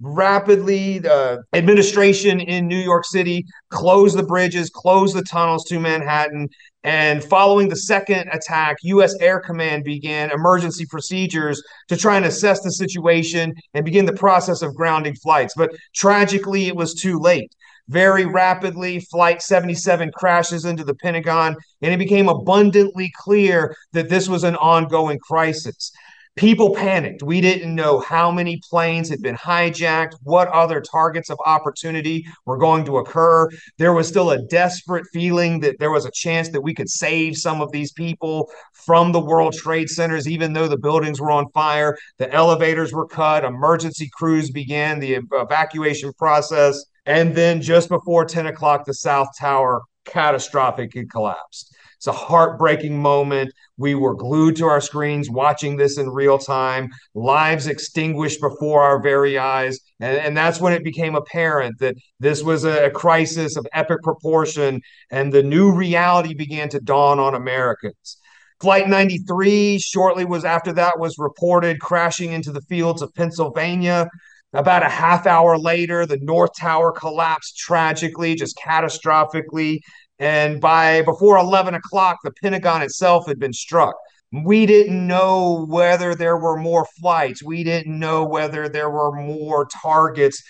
rapidly 0.00 0.98
the 0.98 1.42
administration 1.52 2.40
in 2.40 2.66
New 2.66 2.78
York 2.78 3.04
City 3.04 3.44
closed 3.70 4.18
the 4.18 4.22
bridges, 4.22 4.70
closed 4.70 5.16
the 5.16 5.22
tunnels 5.22 5.64
to 5.66 5.78
Manhattan. 5.78 6.48
And 6.82 7.24
following 7.24 7.68
the 7.68 7.76
second 7.76 8.28
attack, 8.30 8.76
U.S. 8.82 9.14
Air 9.20 9.40
Command 9.40 9.84
began 9.84 10.30
emergency 10.30 10.84
procedures 10.86 11.62
to 11.88 11.96
try 11.96 12.16
and 12.16 12.26
assess 12.26 12.60
the 12.62 12.70
situation 12.70 13.54
and 13.72 13.84
begin 13.84 14.04
the 14.04 14.12
process 14.12 14.60
of 14.60 14.74
grounding 14.74 15.14
flights. 15.14 15.54
But 15.56 15.70
tragically, 15.94 16.66
it 16.66 16.76
was 16.76 16.94
too 16.94 17.18
late. 17.18 17.50
Very 17.88 18.24
rapidly, 18.24 19.00
Flight 19.00 19.42
77 19.42 20.10
crashes 20.14 20.64
into 20.64 20.84
the 20.84 20.94
Pentagon, 20.94 21.54
and 21.82 21.92
it 21.92 21.98
became 21.98 22.28
abundantly 22.28 23.12
clear 23.14 23.76
that 23.92 24.08
this 24.08 24.28
was 24.28 24.42
an 24.42 24.56
ongoing 24.56 25.18
crisis. 25.18 25.92
People 26.36 26.74
panicked. 26.74 27.22
We 27.22 27.40
didn't 27.40 27.76
know 27.76 28.00
how 28.00 28.32
many 28.32 28.60
planes 28.68 29.08
had 29.08 29.22
been 29.22 29.36
hijacked, 29.36 30.14
what 30.24 30.48
other 30.48 30.80
targets 30.80 31.30
of 31.30 31.38
opportunity 31.46 32.26
were 32.44 32.58
going 32.58 32.84
to 32.86 32.98
occur. 32.98 33.48
There 33.78 33.92
was 33.92 34.08
still 34.08 34.30
a 34.30 34.42
desperate 34.46 35.04
feeling 35.12 35.60
that 35.60 35.78
there 35.78 35.92
was 35.92 36.06
a 36.06 36.10
chance 36.12 36.48
that 36.48 36.60
we 36.62 36.74
could 36.74 36.88
save 36.88 37.36
some 37.36 37.60
of 37.60 37.70
these 37.70 37.92
people 37.92 38.50
from 38.72 39.12
the 39.12 39.20
World 39.20 39.54
Trade 39.54 39.88
Centers, 39.88 40.26
even 40.26 40.54
though 40.54 40.66
the 40.66 40.76
buildings 40.76 41.20
were 41.20 41.30
on 41.30 41.48
fire. 41.52 41.96
The 42.18 42.32
elevators 42.32 42.92
were 42.92 43.06
cut, 43.06 43.44
emergency 43.44 44.10
crews 44.12 44.50
began 44.50 44.98
the 44.98 45.20
evacuation 45.30 46.12
process. 46.14 46.84
And 47.06 47.34
then 47.34 47.60
just 47.60 47.88
before 47.88 48.24
10 48.24 48.46
o'clock, 48.46 48.84
the 48.84 48.94
South 48.94 49.28
Tower 49.38 49.82
catastrophically 50.06 51.08
collapsed. 51.10 51.74
It's 51.96 52.06
a 52.06 52.12
heartbreaking 52.12 53.00
moment. 53.00 53.50
We 53.78 53.94
were 53.94 54.14
glued 54.14 54.56
to 54.56 54.66
our 54.66 54.82
screens 54.82 55.30
watching 55.30 55.76
this 55.76 55.96
in 55.96 56.10
real 56.10 56.36
time, 56.36 56.90
lives 57.14 57.66
extinguished 57.66 58.42
before 58.42 58.82
our 58.82 59.00
very 59.00 59.38
eyes. 59.38 59.78
And, 60.00 60.18
and 60.18 60.36
that's 60.36 60.60
when 60.60 60.74
it 60.74 60.84
became 60.84 61.14
apparent 61.14 61.78
that 61.78 61.96
this 62.20 62.42
was 62.42 62.64
a, 62.64 62.86
a 62.86 62.90
crisis 62.90 63.56
of 63.56 63.66
epic 63.72 64.02
proportion 64.02 64.82
and 65.10 65.32
the 65.32 65.42
new 65.42 65.72
reality 65.72 66.34
began 66.34 66.68
to 66.70 66.80
dawn 66.80 67.18
on 67.18 67.34
Americans. 67.34 68.18
Flight 68.60 68.88
93 68.88 69.78
shortly 69.78 70.24
was 70.24 70.44
after 70.44 70.74
that 70.74 70.98
was 70.98 71.16
reported 71.18 71.80
crashing 71.80 72.32
into 72.32 72.52
the 72.52 72.62
fields 72.62 73.00
of 73.00 73.14
Pennsylvania. 73.14 74.08
About 74.54 74.84
a 74.84 74.88
half 74.88 75.26
hour 75.26 75.58
later, 75.58 76.06
the 76.06 76.18
North 76.18 76.52
Tower 76.56 76.92
collapsed 76.92 77.58
tragically, 77.58 78.36
just 78.36 78.56
catastrophically. 78.56 79.80
And 80.20 80.60
by 80.60 81.02
before 81.02 81.38
11 81.38 81.74
o'clock, 81.74 82.18
the 82.22 82.30
Pentagon 82.40 82.80
itself 82.82 83.26
had 83.26 83.40
been 83.40 83.52
struck. 83.52 83.96
We 84.44 84.64
didn't 84.64 85.08
know 85.08 85.66
whether 85.68 86.14
there 86.14 86.36
were 86.36 86.56
more 86.56 86.86
flights. 87.00 87.42
We 87.42 87.64
didn't 87.64 87.98
know 87.98 88.24
whether 88.24 88.68
there 88.68 88.90
were 88.90 89.10
more 89.10 89.66
targets. 89.82 90.40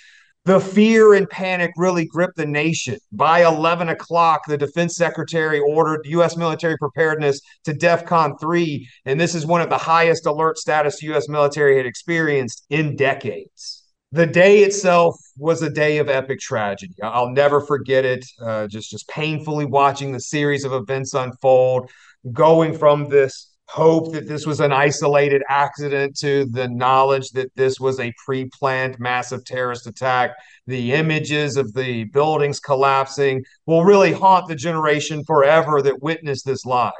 The 0.44 0.60
fear 0.60 1.14
and 1.14 1.28
panic 1.30 1.72
really 1.78 2.04
gripped 2.04 2.36
the 2.36 2.44
nation. 2.44 2.98
By 3.10 3.46
11 3.46 3.88
o'clock, 3.88 4.42
the 4.46 4.58
defense 4.58 4.96
secretary 4.96 5.60
ordered 5.60 6.02
U.S. 6.04 6.36
military 6.36 6.76
preparedness 6.76 7.40
to 7.64 7.72
DEFCON 7.72 8.38
3. 8.38 8.86
And 9.06 9.18
this 9.18 9.34
is 9.34 9.46
one 9.46 9.62
of 9.62 9.70
the 9.70 9.78
highest 9.78 10.26
alert 10.26 10.58
status 10.58 11.02
U.S. 11.02 11.26
military 11.26 11.78
had 11.78 11.86
experienced 11.86 12.66
in 12.68 12.96
decades 12.96 13.83
the 14.14 14.26
day 14.26 14.62
itself 14.62 15.16
was 15.36 15.60
a 15.62 15.68
day 15.68 15.98
of 15.98 16.08
epic 16.08 16.38
tragedy. 16.38 16.94
I'll 17.02 17.30
never 17.30 17.60
forget 17.60 18.04
it. 18.04 18.24
Uh, 18.40 18.68
just 18.68 18.88
just 18.88 19.08
painfully 19.08 19.64
watching 19.64 20.12
the 20.12 20.20
series 20.20 20.64
of 20.64 20.72
events 20.72 21.14
unfold, 21.14 21.90
going 22.32 22.78
from 22.78 23.08
this 23.08 23.50
hope 23.66 24.12
that 24.12 24.28
this 24.28 24.46
was 24.46 24.60
an 24.60 24.70
isolated 24.70 25.42
accident 25.48 26.16
to 26.18 26.44
the 26.52 26.68
knowledge 26.68 27.30
that 27.30 27.50
this 27.56 27.80
was 27.80 27.98
a 27.98 28.12
pre-planned 28.24 29.00
massive 29.00 29.44
terrorist 29.44 29.88
attack. 29.88 30.30
The 30.68 30.92
images 30.92 31.56
of 31.56 31.74
the 31.74 32.04
buildings 32.04 32.60
collapsing 32.60 33.42
will 33.66 33.82
really 33.82 34.12
haunt 34.12 34.46
the 34.46 34.54
generation 34.54 35.24
forever 35.24 35.82
that 35.82 36.04
witnessed 36.04 36.46
this 36.46 36.64
live. 36.64 36.92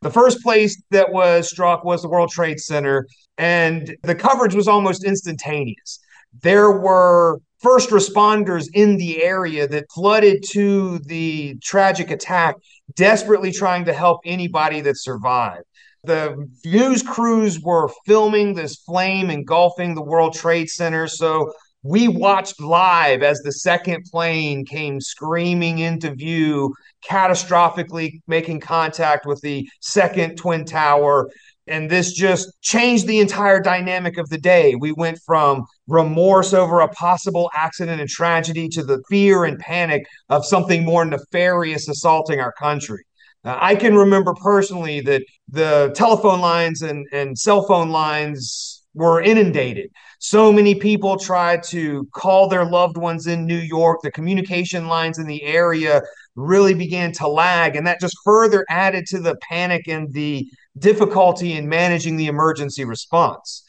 The 0.00 0.10
first 0.10 0.42
place 0.42 0.80
that 0.90 1.12
was 1.12 1.50
struck 1.50 1.84
was 1.84 2.00
the 2.00 2.08
World 2.08 2.30
Trade 2.30 2.60
Center, 2.60 3.06
and 3.36 3.94
the 4.04 4.14
coverage 4.14 4.54
was 4.54 4.68
almost 4.68 5.04
instantaneous 5.04 6.00
there 6.42 6.70
were 6.72 7.40
first 7.60 7.90
responders 7.90 8.66
in 8.74 8.96
the 8.96 9.22
area 9.22 9.66
that 9.66 9.90
flooded 9.92 10.44
to 10.50 10.98
the 11.00 11.56
tragic 11.62 12.10
attack, 12.10 12.54
desperately 12.94 13.52
trying 13.52 13.84
to 13.84 13.92
help 13.92 14.20
anybody 14.24 14.80
that 14.82 14.98
survived. 14.98 15.64
The 16.04 16.48
news 16.64 17.02
crews 17.02 17.60
were 17.60 17.90
filming 18.06 18.54
this 18.54 18.76
flame 18.76 19.30
engulfing 19.30 19.94
the 19.94 20.04
World 20.04 20.34
Trade 20.34 20.68
Center. 20.68 21.08
So 21.08 21.52
we 21.82 22.08
watched 22.08 22.60
live 22.60 23.22
as 23.22 23.40
the 23.40 23.52
second 23.52 24.04
plane 24.10 24.64
came 24.64 25.00
screaming 25.00 25.78
into 25.78 26.14
view, 26.14 26.74
catastrophically 27.08 28.20
making 28.26 28.60
contact 28.60 29.26
with 29.26 29.40
the 29.40 29.68
second 29.80 30.36
Twin 30.36 30.64
Tower. 30.64 31.30
And 31.68 31.90
this 31.90 32.12
just 32.12 32.48
changed 32.60 33.06
the 33.06 33.20
entire 33.20 33.60
dynamic 33.60 34.18
of 34.18 34.28
the 34.28 34.38
day. 34.38 34.74
We 34.76 34.92
went 34.92 35.18
from 35.26 35.64
remorse 35.88 36.52
over 36.52 36.80
a 36.80 36.88
possible 36.88 37.50
accident 37.54 38.00
and 38.00 38.08
tragedy 38.08 38.68
to 38.70 38.84
the 38.84 39.02
fear 39.08 39.44
and 39.44 39.58
panic 39.58 40.06
of 40.28 40.44
something 40.44 40.84
more 40.84 41.04
nefarious 41.04 41.88
assaulting 41.88 42.40
our 42.40 42.52
country. 42.52 43.04
Uh, 43.44 43.58
I 43.60 43.74
can 43.74 43.94
remember 43.94 44.34
personally 44.34 45.00
that 45.02 45.22
the 45.48 45.92
telephone 45.94 46.40
lines 46.40 46.82
and, 46.82 47.06
and 47.12 47.38
cell 47.38 47.66
phone 47.66 47.90
lines 47.90 48.84
were 48.94 49.20
inundated. 49.20 49.90
So 50.18 50.52
many 50.52 50.74
people 50.74 51.18
tried 51.18 51.62
to 51.64 52.08
call 52.14 52.48
their 52.48 52.64
loved 52.64 52.96
ones 52.96 53.26
in 53.26 53.44
New 53.44 53.58
York. 53.58 54.00
The 54.02 54.10
communication 54.10 54.88
lines 54.88 55.18
in 55.18 55.26
the 55.26 55.42
area 55.42 56.00
really 56.34 56.74
began 56.74 57.12
to 57.12 57.28
lag, 57.28 57.76
and 57.76 57.86
that 57.86 58.00
just 58.00 58.16
further 58.24 58.64
added 58.68 59.06
to 59.06 59.20
the 59.20 59.36
panic 59.48 59.86
and 59.86 60.12
the 60.12 60.48
difficulty 60.78 61.52
in 61.52 61.68
managing 61.68 62.16
the 62.16 62.26
emergency 62.26 62.84
response. 62.84 63.62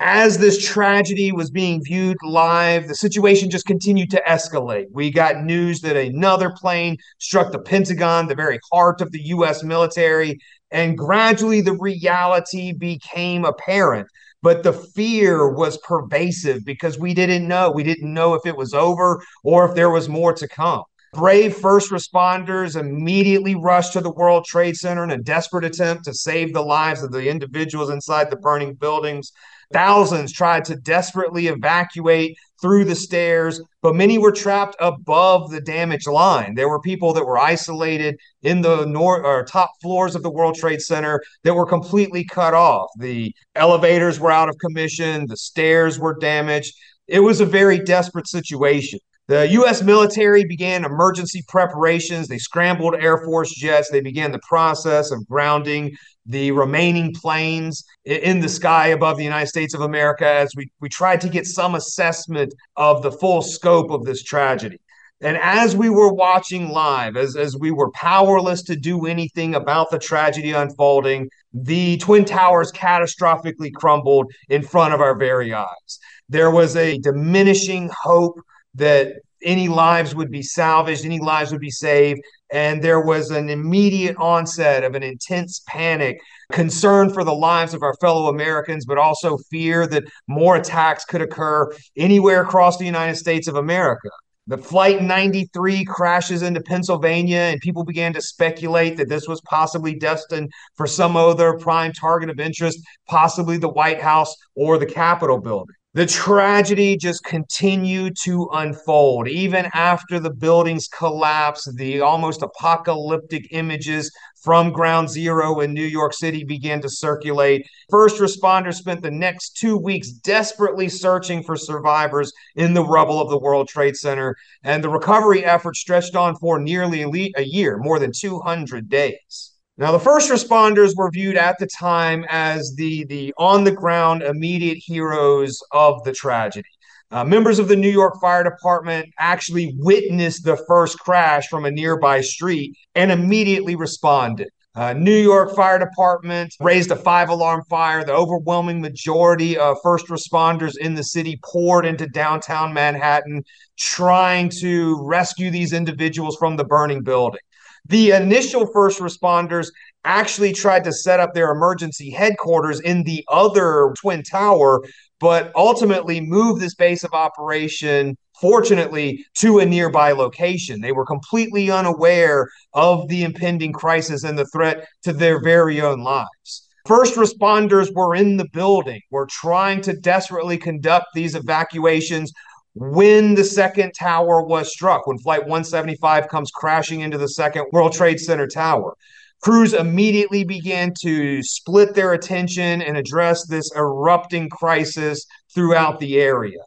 As 0.00 0.38
this 0.38 0.62
tragedy 0.62 1.30
was 1.30 1.50
being 1.50 1.82
viewed 1.82 2.16
live, 2.24 2.88
the 2.88 2.96
situation 2.96 3.48
just 3.48 3.64
continued 3.64 4.10
to 4.10 4.22
escalate. 4.28 4.86
We 4.92 5.10
got 5.10 5.44
news 5.44 5.80
that 5.82 5.96
another 5.96 6.50
plane 6.50 6.96
struck 7.18 7.52
the 7.52 7.60
Pentagon, 7.60 8.26
the 8.26 8.34
very 8.34 8.58
heart 8.72 9.00
of 9.00 9.12
the 9.12 9.22
US 9.28 9.62
military, 9.62 10.38
and 10.72 10.98
gradually 10.98 11.60
the 11.60 11.78
reality 11.78 12.72
became 12.72 13.44
apparent. 13.44 14.08
But 14.42 14.62
the 14.62 14.72
fear 14.72 15.48
was 15.48 15.78
pervasive 15.78 16.64
because 16.66 16.98
we 16.98 17.14
didn't 17.14 17.46
know. 17.48 17.70
We 17.70 17.84
didn't 17.84 18.12
know 18.12 18.34
if 18.34 18.44
it 18.44 18.56
was 18.56 18.74
over 18.74 19.22
or 19.42 19.66
if 19.68 19.74
there 19.74 19.90
was 19.90 20.08
more 20.08 20.34
to 20.34 20.48
come. 20.48 20.82
Brave 21.14 21.56
first 21.56 21.92
responders 21.92 22.78
immediately 22.78 23.54
rushed 23.54 23.92
to 23.92 24.00
the 24.00 24.10
World 24.10 24.44
Trade 24.44 24.76
Center 24.76 25.04
in 25.04 25.12
a 25.12 25.18
desperate 25.18 25.64
attempt 25.64 26.04
to 26.04 26.12
save 26.12 26.52
the 26.52 26.62
lives 26.62 27.04
of 27.04 27.12
the 27.12 27.28
individuals 27.28 27.90
inside 27.90 28.30
the 28.30 28.36
burning 28.36 28.74
buildings. 28.74 29.30
Thousands 29.72 30.32
tried 30.32 30.64
to 30.66 30.76
desperately 30.76 31.46
evacuate 31.46 32.36
through 32.60 32.84
the 32.84 32.96
stairs, 32.96 33.60
but 33.80 33.94
many 33.94 34.18
were 34.18 34.32
trapped 34.32 34.74
above 34.80 35.50
the 35.50 35.60
damage 35.60 36.08
line. 36.08 36.54
There 36.56 36.68
were 36.68 36.80
people 36.80 37.12
that 37.12 37.24
were 37.24 37.38
isolated 37.38 38.16
in 38.42 38.60
the 38.60 38.84
north 38.84 39.24
or 39.24 39.44
top 39.44 39.70
floors 39.80 40.16
of 40.16 40.24
the 40.24 40.30
World 40.30 40.56
Trade 40.56 40.82
Center 40.82 41.22
that 41.44 41.54
were 41.54 41.66
completely 41.66 42.24
cut 42.24 42.54
off. 42.54 42.88
The 42.98 43.32
elevators 43.54 44.18
were 44.18 44.32
out 44.32 44.48
of 44.48 44.58
commission, 44.58 45.26
the 45.28 45.36
stairs 45.36 45.96
were 45.96 46.14
damaged. 46.18 46.74
It 47.06 47.20
was 47.20 47.40
a 47.40 47.46
very 47.46 47.78
desperate 47.78 48.26
situation. 48.26 48.98
The 49.26 49.48
U.S. 49.52 49.82
military 49.82 50.44
began 50.44 50.84
emergency 50.84 51.42
preparations. 51.48 52.28
They 52.28 52.36
scrambled 52.36 52.94
Air 52.96 53.24
Force 53.24 53.54
jets. 53.54 53.88
They 53.90 54.02
began 54.02 54.32
the 54.32 54.40
process 54.46 55.10
of 55.10 55.26
grounding 55.26 55.96
the 56.26 56.50
remaining 56.50 57.14
planes 57.14 57.84
in 58.04 58.40
the 58.40 58.48
sky 58.48 58.88
above 58.88 59.16
the 59.16 59.24
United 59.24 59.46
States 59.46 59.74
of 59.74 59.80
America 59.80 60.26
as 60.26 60.52
we, 60.56 60.70
we 60.80 60.88
tried 60.90 61.20
to 61.22 61.28
get 61.28 61.46
some 61.46 61.74
assessment 61.74 62.52
of 62.76 63.02
the 63.02 63.12
full 63.12 63.40
scope 63.40 63.90
of 63.90 64.04
this 64.04 64.22
tragedy. 64.22 64.78
And 65.20 65.38
as 65.38 65.74
we 65.74 65.88
were 65.88 66.12
watching 66.12 66.68
live, 66.68 67.16
as, 67.16 67.34
as 67.34 67.56
we 67.56 67.70
were 67.70 67.90
powerless 67.92 68.62
to 68.64 68.76
do 68.76 69.06
anything 69.06 69.54
about 69.54 69.90
the 69.90 69.98
tragedy 69.98 70.52
unfolding, 70.52 71.30
the 71.54 71.96
Twin 71.96 72.26
Towers 72.26 72.72
catastrophically 72.72 73.72
crumbled 73.72 74.30
in 74.50 74.62
front 74.62 74.92
of 74.92 75.00
our 75.00 75.16
very 75.16 75.54
eyes. 75.54 75.98
There 76.28 76.50
was 76.50 76.76
a 76.76 76.98
diminishing 76.98 77.90
hope 78.02 78.38
that 78.74 79.14
any 79.42 79.68
lives 79.68 80.14
would 80.14 80.30
be 80.30 80.42
salvaged, 80.42 81.04
any 81.04 81.20
lives 81.20 81.52
would 81.52 81.60
be 81.60 81.70
saved. 81.70 82.20
And 82.52 82.82
there 82.82 83.00
was 83.00 83.30
an 83.30 83.48
immediate 83.50 84.16
onset 84.16 84.84
of 84.84 84.94
an 84.94 85.02
intense 85.02 85.62
panic, 85.66 86.18
concern 86.52 87.12
for 87.12 87.24
the 87.24 87.34
lives 87.34 87.74
of 87.74 87.82
our 87.82 87.94
fellow 88.00 88.28
Americans, 88.28 88.86
but 88.86 88.98
also 88.98 89.38
fear 89.50 89.86
that 89.88 90.04
more 90.28 90.56
attacks 90.56 91.04
could 91.04 91.20
occur 91.20 91.70
anywhere 91.96 92.42
across 92.42 92.76
the 92.76 92.86
United 92.86 93.16
States 93.16 93.48
of 93.48 93.56
America. 93.56 94.08
The 94.46 94.58
Flight 94.58 95.00
93 95.00 95.86
crashes 95.86 96.42
into 96.42 96.60
Pennsylvania, 96.60 97.38
and 97.38 97.60
people 97.62 97.82
began 97.82 98.12
to 98.12 98.20
speculate 98.20 98.98
that 98.98 99.08
this 99.08 99.26
was 99.26 99.40
possibly 99.40 99.94
destined 99.94 100.52
for 100.74 100.86
some 100.86 101.16
other 101.16 101.56
prime 101.56 101.92
target 101.92 102.28
of 102.28 102.38
interest, 102.38 102.78
possibly 103.08 103.56
the 103.56 103.70
White 103.70 104.02
House 104.02 104.34
or 104.54 104.76
the 104.76 104.84
Capitol 104.84 105.40
building. 105.40 105.74
The 105.94 106.06
tragedy 106.06 106.96
just 106.96 107.22
continued 107.22 108.16
to 108.22 108.48
unfold. 108.52 109.28
Even 109.28 109.70
after 109.74 110.18
the 110.18 110.34
buildings 110.34 110.88
collapsed, 110.88 111.70
the 111.76 112.00
almost 112.00 112.42
apocalyptic 112.42 113.46
images 113.52 114.10
from 114.42 114.72
ground 114.72 115.08
zero 115.08 115.60
in 115.60 115.72
New 115.72 115.86
York 115.86 116.12
City 116.12 116.42
began 116.42 116.80
to 116.80 116.88
circulate. 116.88 117.64
First 117.90 118.20
responders 118.20 118.74
spent 118.74 119.02
the 119.02 119.10
next 119.12 119.56
two 119.56 119.76
weeks 119.76 120.10
desperately 120.10 120.88
searching 120.88 121.44
for 121.44 121.54
survivors 121.56 122.32
in 122.56 122.74
the 122.74 122.84
rubble 122.84 123.20
of 123.20 123.30
the 123.30 123.38
World 123.38 123.68
Trade 123.68 123.96
Center, 123.96 124.34
and 124.64 124.82
the 124.82 124.90
recovery 124.90 125.44
effort 125.44 125.76
stretched 125.76 126.16
on 126.16 126.34
for 126.34 126.58
nearly 126.58 127.32
a 127.36 127.42
year, 127.42 127.78
more 127.78 128.00
than 128.00 128.10
200 128.12 128.88
days. 128.88 129.53
Now, 129.76 129.90
the 129.90 129.98
first 129.98 130.30
responders 130.30 130.94
were 130.96 131.10
viewed 131.10 131.36
at 131.36 131.58
the 131.58 131.66
time 131.66 132.24
as 132.28 132.74
the, 132.76 133.04
the 133.06 133.34
on 133.38 133.64
the 133.64 133.72
ground 133.72 134.22
immediate 134.22 134.78
heroes 134.78 135.58
of 135.72 136.02
the 136.04 136.12
tragedy. 136.12 136.68
Uh, 137.10 137.24
members 137.24 137.58
of 137.58 137.66
the 137.66 137.74
New 137.74 137.90
York 137.90 138.14
Fire 138.20 138.44
Department 138.44 139.06
actually 139.18 139.74
witnessed 139.78 140.44
the 140.44 140.56
first 140.68 140.98
crash 141.00 141.48
from 141.48 141.64
a 141.64 141.70
nearby 141.72 142.20
street 142.20 142.76
and 142.94 143.10
immediately 143.10 143.74
responded. 143.74 144.48
Uh, 144.76 144.92
New 144.92 145.16
York 145.16 145.54
Fire 145.54 145.78
Department 145.78 146.52
raised 146.60 146.90
a 146.92 146.96
five 146.96 147.28
alarm 147.28 147.62
fire. 147.68 148.04
The 148.04 148.12
overwhelming 148.12 148.80
majority 148.80 149.56
of 149.56 149.76
first 149.82 150.06
responders 150.06 150.76
in 150.76 150.94
the 150.94 151.04
city 151.04 151.40
poured 151.44 151.84
into 151.84 152.08
downtown 152.08 152.72
Manhattan, 152.72 153.42
trying 153.76 154.48
to 154.60 155.00
rescue 155.04 155.50
these 155.50 155.72
individuals 155.72 156.36
from 156.36 156.56
the 156.56 156.64
burning 156.64 157.02
building. 157.02 157.40
The 157.86 158.12
initial 158.12 158.66
first 158.72 159.00
responders 159.00 159.68
actually 160.04 160.52
tried 160.52 160.84
to 160.84 160.92
set 160.92 161.20
up 161.20 161.34
their 161.34 161.50
emergency 161.50 162.10
headquarters 162.10 162.80
in 162.80 163.02
the 163.04 163.24
other 163.28 163.92
Twin 164.00 164.22
Tower, 164.22 164.82
but 165.20 165.52
ultimately 165.54 166.20
moved 166.20 166.60
this 166.60 166.74
base 166.74 167.04
of 167.04 167.12
operation, 167.12 168.16
fortunately, 168.40 169.24
to 169.38 169.58
a 169.58 169.66
nearby 169.66 170.12
location. 170.12 170.80
They 170.80 170.92
were 170.92 171.06
completely 171.06 171.70
unaware 171.70 172.48
of 172.72 173.08
the 173.08 173.22
impending 173.22 173.72
crisis 173.72 174.24
and 174.24 174.38
the 174.38 174.46
threat 174.46 174.86
to 175.02 175.12
their 175.12 175.42
very 175.42 175.80
own 175.80 176.02
lives. 176.02 176.68
First 176.86 177.16
responders 177.16 177.94
were 177.94 178.14
in 178.14 178.36
the 178.36 178.48
building, 178.52 179.00
were 179.10 179.26
trying 179.26 179.80
to 179.82 179.94
desperately 179.94 180.58
conduct 180.58 181.06
these 181.14 181.34
evacuations 181.34 182.30
when 182.74 183.34
the 183.34 183.44
second 183.44 183.92
tower 183.92 184.42
was 184.42 184.72
struck, 184.72 185.06
when 185.06 185.18
Flight 185.18 185.42
175 185.42 186.28
comes 186.28 186.50
crashing 186.50 187.00
into 187.00 187.18
the 187.18 187.28
second 187.28 187.66
World 187.72 187.92
Trade 187.92 188.18
Center 188.18 188.46
tower. 188.46 188.94
Crews 189.42 189.74
immediately 189.74 190.42
began 190.42 190.92
to 191.02 191.42
split 191.42 191.94
their 191.94 192.14
attention 192.14 192.82
and 192.82 192.96
address 192.96 193.46
this 193.46 193.70
erupting 193.76 194.48
crisis 194.48 195.26
throughout 195.54 196.00
the 196.00 196.18
area. 196.20 196.58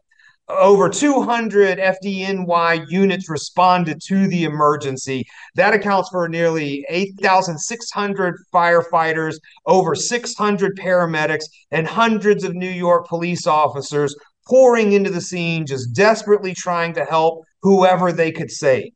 Over 0.50 0.88
200 0.88 1.78
FDNY 1.78 2.86
units 2.90 3.30
responded 3.30 4.00
to 4.06 4.28
the 4.28 4.46
emergency. 4.46 5.26
That 5.56 5.74
accounts 5.74 6.08
for 6.10 6.30
nearly 6.30 6.86
8,600 6.88 8.36
firefighters, 8.54 9.36
over 9.66 9.94
600 9.94 10.78
paramedics, 10.78 11.44
and 11.72 11.86
hundreds 11.86 12.46
of 12.46 12.56
New 12.56 12.70
York 12.70 13.08
police 13.10 13.46
officers 13.46 14.16
pouring 14.48 14.94
into 14.94 15.10
the 15.10 15.22
scene, 15.22 15.66
just 15.66 15.94
desperately 15.94 16.54
trying 16.54 16.94
to 16.94 17.06
help 17.06 17.44
whoever 17.62 18.12
they 18.12 18.32
could 18.32 18.52
save. 18.52 18.92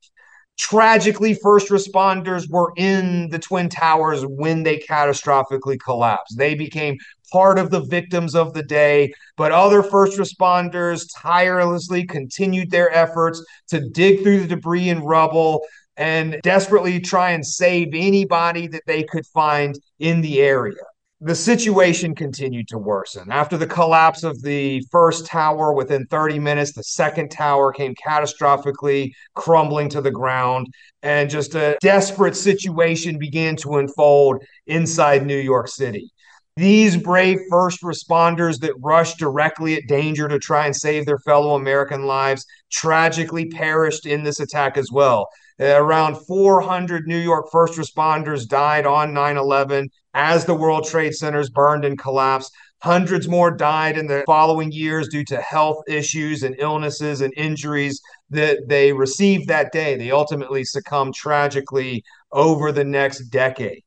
Tragically, 0.58 1.34
first 1.34 1.70
responders 1.70 2.50
were 2.50 2.72
in 2.78 3.30
the 3.30 3.40
Twin 3.40 3.68
Towers 3.68 4.24
when 4.26 4.64
they 4.64 4.78
catastrophically 4.78 5.80
collapsed. 5.84 6.38
They 6.38 6.54
became 6.54 6.98
part 7.32 7.58
of 7.58 7.72
the 7.72 7.80
victims 7.80 8.36
of 8.36 8.54
the 8.54 8.62
day, 8.62 9.12
but 9.38 9.52
other 9.52 9.82
first 9.82 10.20
responders 10.20 11.08
tirelessly 11.18 12.06
continued 12.06 12.70
their 12.70 12.94
efforts 12.94 13.44
to 13.70 13.90
dig 13.90 14.22
through 14.22 14.42
the 14.42 14.48
debris 14.48 14.90
and 14.90 15.04
rubble 15.04 15.62
and 15.98 16.40
desperately 16.44 17.00
try 17.00 17.32
and 17.32 17.46
save 17.46 17.90
anybody 17.94 18.68
that 18.68 18.84
they 18.86 19.04
could 19.04 19.26
find 19.28 19.80
in 20.00 20.22
the 20.22 20.42
area 20.42 20.76
the 21.24 21.36
situation 21.36 22.16
continued 22.16 22.68
to 22.68 22.80
worsen. 22.80 23.32
After 23.32 23.56
the 23.56 23.68
collapse 23.68 24.24
of 24.24 24.42
the 24.42 24.84
first 24.92 25.28
tower, 25.28 25.72
within 25.72 26.08
30 26.08 26.40
minutes, 26.40 26.74
the 26.74 26.84
second 26.84 27.30
tower 27.30 27.72
came 27.72 27.94
catastrophically 27.94 29.12
crumbling 29.36 29.88
to 29.90 30.02
the 30.02 30.10
ground, 30.10 30.66
and 31.04 31.30
just 31.30 31.54
a 31.54 31.78
desperate 31.80 32.36
situation 32.36 33.20
began 33.20 33.56
to 33.58 33.78
unfold 33.78 34.44
inside 34.66 35.24
New 35.24 35.38
York 35.38 35.68
City. 35.68 36.12
These 36.58 36.98
brave 36.98 37.38
first 37.52 37.84
responders 37.84 38.60
that 38.62 38.74
rushed 38.80 39.20
directly 39.20 39.76
at 39.76 39.88
danger 39.88 40.28
to 40.28 40.40
try 40.40 40.66
and 40.66 40.76
save 40.76 41.06
their 41.06 41.20
fellow 41.20 41.54
American 41.54 42.06
lives 42.06 42.46
tragically 42.72 43.46
perished 43.46 44.08
in 44.08 44.24
this 44.24 44.40
attack 44.40 44.76
as 44.76 44.92
well. 44.92 45.30
Uh, 45.62 45.76
around 45.78 46.16
400 46.16 47.06
New 47.08 47.20
York 47.20 47.46
first 47.52 47.78
responders 47.78 48.48
died 48.48 48.88
on 48.88 49.14
9 49.14 49.38
11 49.38 49.90
as 50.16 50.44
the 50.44 50.56
World 50.56 50.88
Trade 50.88 51.14
Centers 51.14 51.52
burned 51.52 51.86
and 51.86 52.00
collapsed. 52.00 52.52
Hundreds 52.82 53.28
more 53.28 53.52
died 53.52 53.96
in 53.96 54.08
the 54.08 54.24
following 54.26 54.72
years 54.72 55.08
due 55.08 55.24
to 55.26 55.40
health 55.40 55.84
issues 55.88 56.42
and 56.42 56.56
illnesses 56.58 57.22
and 57.22 57.32
injuries 57.38 58.02
that 58.32 58.58
they 58.68 58.92
received 58.92 59.48
that 59.50 59.72
day. 59.72 59.96
They 59.96 60.10
ultimately 60.10 60.64
succumbed 60.64 61.14
tragically 61.14 62.04
over 62.32 62.72
the 62.72 62.84
next 62.84 63.30
decade. 63.30 63.84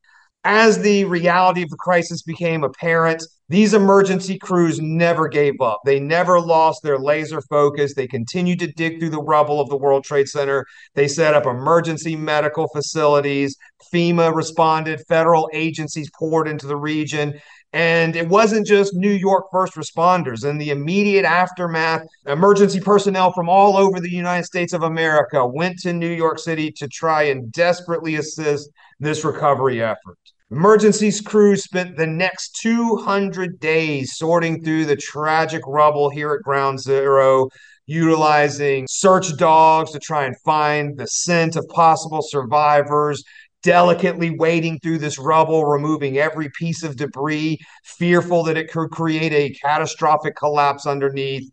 As 0.46 0.78
the 0.78 1.06
reality 1.06 1.62
of 1.62 1.70
the 1.70 1.76
crisis 1.76 2.22
became 2.22 2.64
apparent, 2.64 3.22
these 3.48 3.72
emergency 3.72 4.38
crews 4.38 4.78
never 4.78 5.26
gave 5.26 5.60
up. 5.60 5.80
They 5.86 6.00
never 6.00 6.38
lost 6.38 6.82
their 6.82 6.98
laser 6.98 7.40
focus. 7.42 7.94
They 7.94 8.06
continued 8.06 8.58
to 8.58 8.72
dig 8.72 8.98
through 8.98 9.10
the 9.10 9.22
rubble 9.22 9.58
of 9.58 9.70
the 9.70 9.76
World 9.76 10.04
Trade 10.04 10.28
Center. 10.28 10.66
They 10.94 11.08
set 11.08 11.34
up 11.34 11.46
emergency 11.46 12.14
medical 12.14 12.68
facilities. 12.68 13.56
FEMA 13.92 14.34
responded, 14.34 15.00
federal 15.08 15.48
agencies 15.54 16.10
poured 16.18 16.46
into 16.48 16.66
the 16.66 16.76
region. 16.76 17.40
And 17.72 18.14
it 18.14 18.28
wasn't 18.28 18.66
just 18.66 18.94
New 18.94 19.10
York 19.10 19.46
first 19.50 19.74
responders. 19.74 20.48
In 20.48 20.58
the 20.58 20.70
immediate 20.70 21.24
aftermath, 21.24 22.02
emergency 22.26 22.80
personnel 22.80 23.32
from 23.32 23.48
all 23.48 23.76
over 23.76 23.98
the 23.98 24.10
United 24.10 24.44
States 24.44 24.72
of 24.72 24.82
America 24.82 25.46
went 25.46 25.78
to 25.80 25.92
New 25.92 26.12
York 26.12 26.38
City 26.38 26.70
to 26.72 26.86
try 26.86 27.24
and 27.24 27.50
desperately 27.50 28.14
assist 28.14 28.70
this 29.00 29.24
recovery 29.24 29.82
effort. 29.82 30.18
Emergencies 30.54 31.20
crews 31.20 31.64
spent 31.64 31.96
the 31.96 32.06
next 32.06 32.60
200 32.62 33.58
days 33.58 34.16
sorting 34.16 34.62
through 34.62 34.84
the 34.84 34.94
tragic 34.94 35.60
rubble 35.66 36.08
here 36.10 36.32
at 36.32 36.44
Ground 36.44 36.78
Zero, 36.78 37.48
utilizing 37.86 38.86
search 38.88 39.36
dogs 39.36 39.90
to 39.90 39.98
try 39.98 40.26
and 40.26 40.36
find 40.44 40.96
the 40.96 41.08
scent 41.08 41.56
of 41.56 41.66
possible 41.70 42.22
survivors, 42.22 43.24
delicately 43.64 44.30
wading 44.30 44.78
through 44.78 44.98
this 44.98 45.18
rubble, 45.18 45.64
removing 45.64 46.18
every 46.18 46.48
piece 46.50 46.84
of 46.84 46.94
debris, 46.94 47.58
fearful 47.82 48.44
that 48.44 48.56
it 48.56 48.70
could 48.70 48.90
create 48.92 49.32
a 49.32 49.52
catastrophic 49.58 50.36
collapse 50.36 50.86
underneath. 50.86 51.50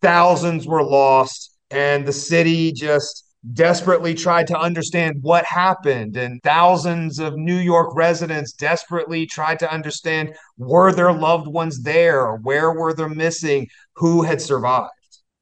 Thousands 0.00 0.64
were 0.64 0.84
lost, 0.84 1.56
and 1.72 2.06
the 2.06 2.12
city 2.12 2.70
just 2.70 3.24
desperately 3.52 4.14
tried 4.14 4.46
to 4.46 4.58
understand 4.58 5.18
what 5.20 5.44
happened, 5.44 6.16
and 6.16 6.42
thousands 6.42 7.18
of 7.18 7.36
New 7.36 7.58
York 7.58 7.94
residents 7.94 8.52
desperately 8.52 9.26
tried 9.26 9.58
to 9.58 9.70
understand 9.70 10.34
were 10.56 10.92
their 10.92 11.12
loved 11.12 11.46
ones 11.46 11.82
there? 11.82 12.36
Where 12.36 12.72
were 12.72 12.94
they 12.94 13.06
missing? 13.08 13.68
Who 13.96 14.22
had 14.22 14.40
survived? 14.40 14.90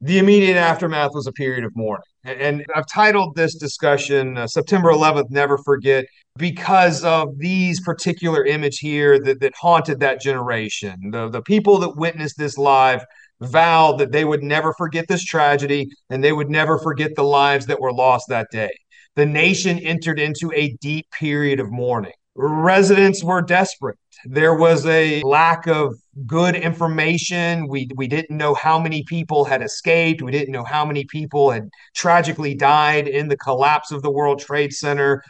The 0.01 0.19
immediate 0.19 0.57
aftermath 0.57 1.13
was 1.15 1.29
a 1.29 1.33
period 1.33 1.65
of 1.65 1.77
mourning. 1.77 2.03
And 2.25 2.65
I've 2.75 2.87
titled 2.87 3.37
this 3.37 3.55
discussion 3.55 4.37
uh, 4.37 4.49
September 4.49 4.91
11th, 4.91 5.31
Never 5.31 5.59
Forget, 5.59 6.07
because 6.37 7.05
of 7.05 7.39
these 7.39 7.81
particular 7.81 8.45
image 8.45 8.79
here 8.79 9.21
that, 9.21 9.41
that 9.41 9.55
haunted 9.55 10.01
that 10.01 10.21
generation. 10.21 11.11
The, 11.11 11.29
the 11.29 11.43
people 11.43 11.79
that 11.79 11.97
witnessed 11.97 12.37
this 12.37 12.59
live 12.59 13.05
vowed 13.43 13.99
that 13.99 14.13
they 14.13 14.25
would 14.25 14.43
never 14.43 14.73
forget 14.75 15.07
this 15.09 15.25
tragedy 15.25 15.91
and 16.11 16.23
they 16.23 16.33
would 16.33 16.51
never 16.51 16.79
forget 16.79 17.15
the 17.15 17.23
lives 17.23 17.67
that 17.67 17.81
were 17.81 17.93
lost 17.93 18.29
that 18.29 18.49
day. 18.51 18.71
The 19.17 19.27
nation 19.27 19.79
entered 19.79 20.19
into 20.19 20.51
a 20.55 20.77
deep 20.81 21.11
period 21.11 21.61
of 21.61 21.71
mourning. 21.71 22.13
Residents 22.35 23.23
were 23.23 23.43
desperate. 23.43 23.99
There 24.25 24.55
was 24.55 24.87
a 24.87 25.23
lack 25.23 25.67
of 25.67 25.95
good 26.27 26.55
information. 26.55 27.67
We, 27.69 27.89
we 27.95 28.07
didn't 28.07 28.37
know 28.37 28.55
how 28.55 28.79
many 28.79 29.03
people 29.05 29.45
had 29.45 29.63
escaped. 29.63 30.23
We 30.23 30.31
didn't 30.31 30.53
know 30.53 30.65
how 30.65 30.87
many 30.87 31.05
people 31.05 31.51
had 31.51 31.69
tragically 31.95 32.55
died 32.55 33.09
in 33.09 33.29
the 33.29 33.37
collapse 33.37 33.91
of 33.93 34.03
the 34.03 34.11
World 34.11 34.39
Trade 34.39 34.73
Center. 34.73 35.23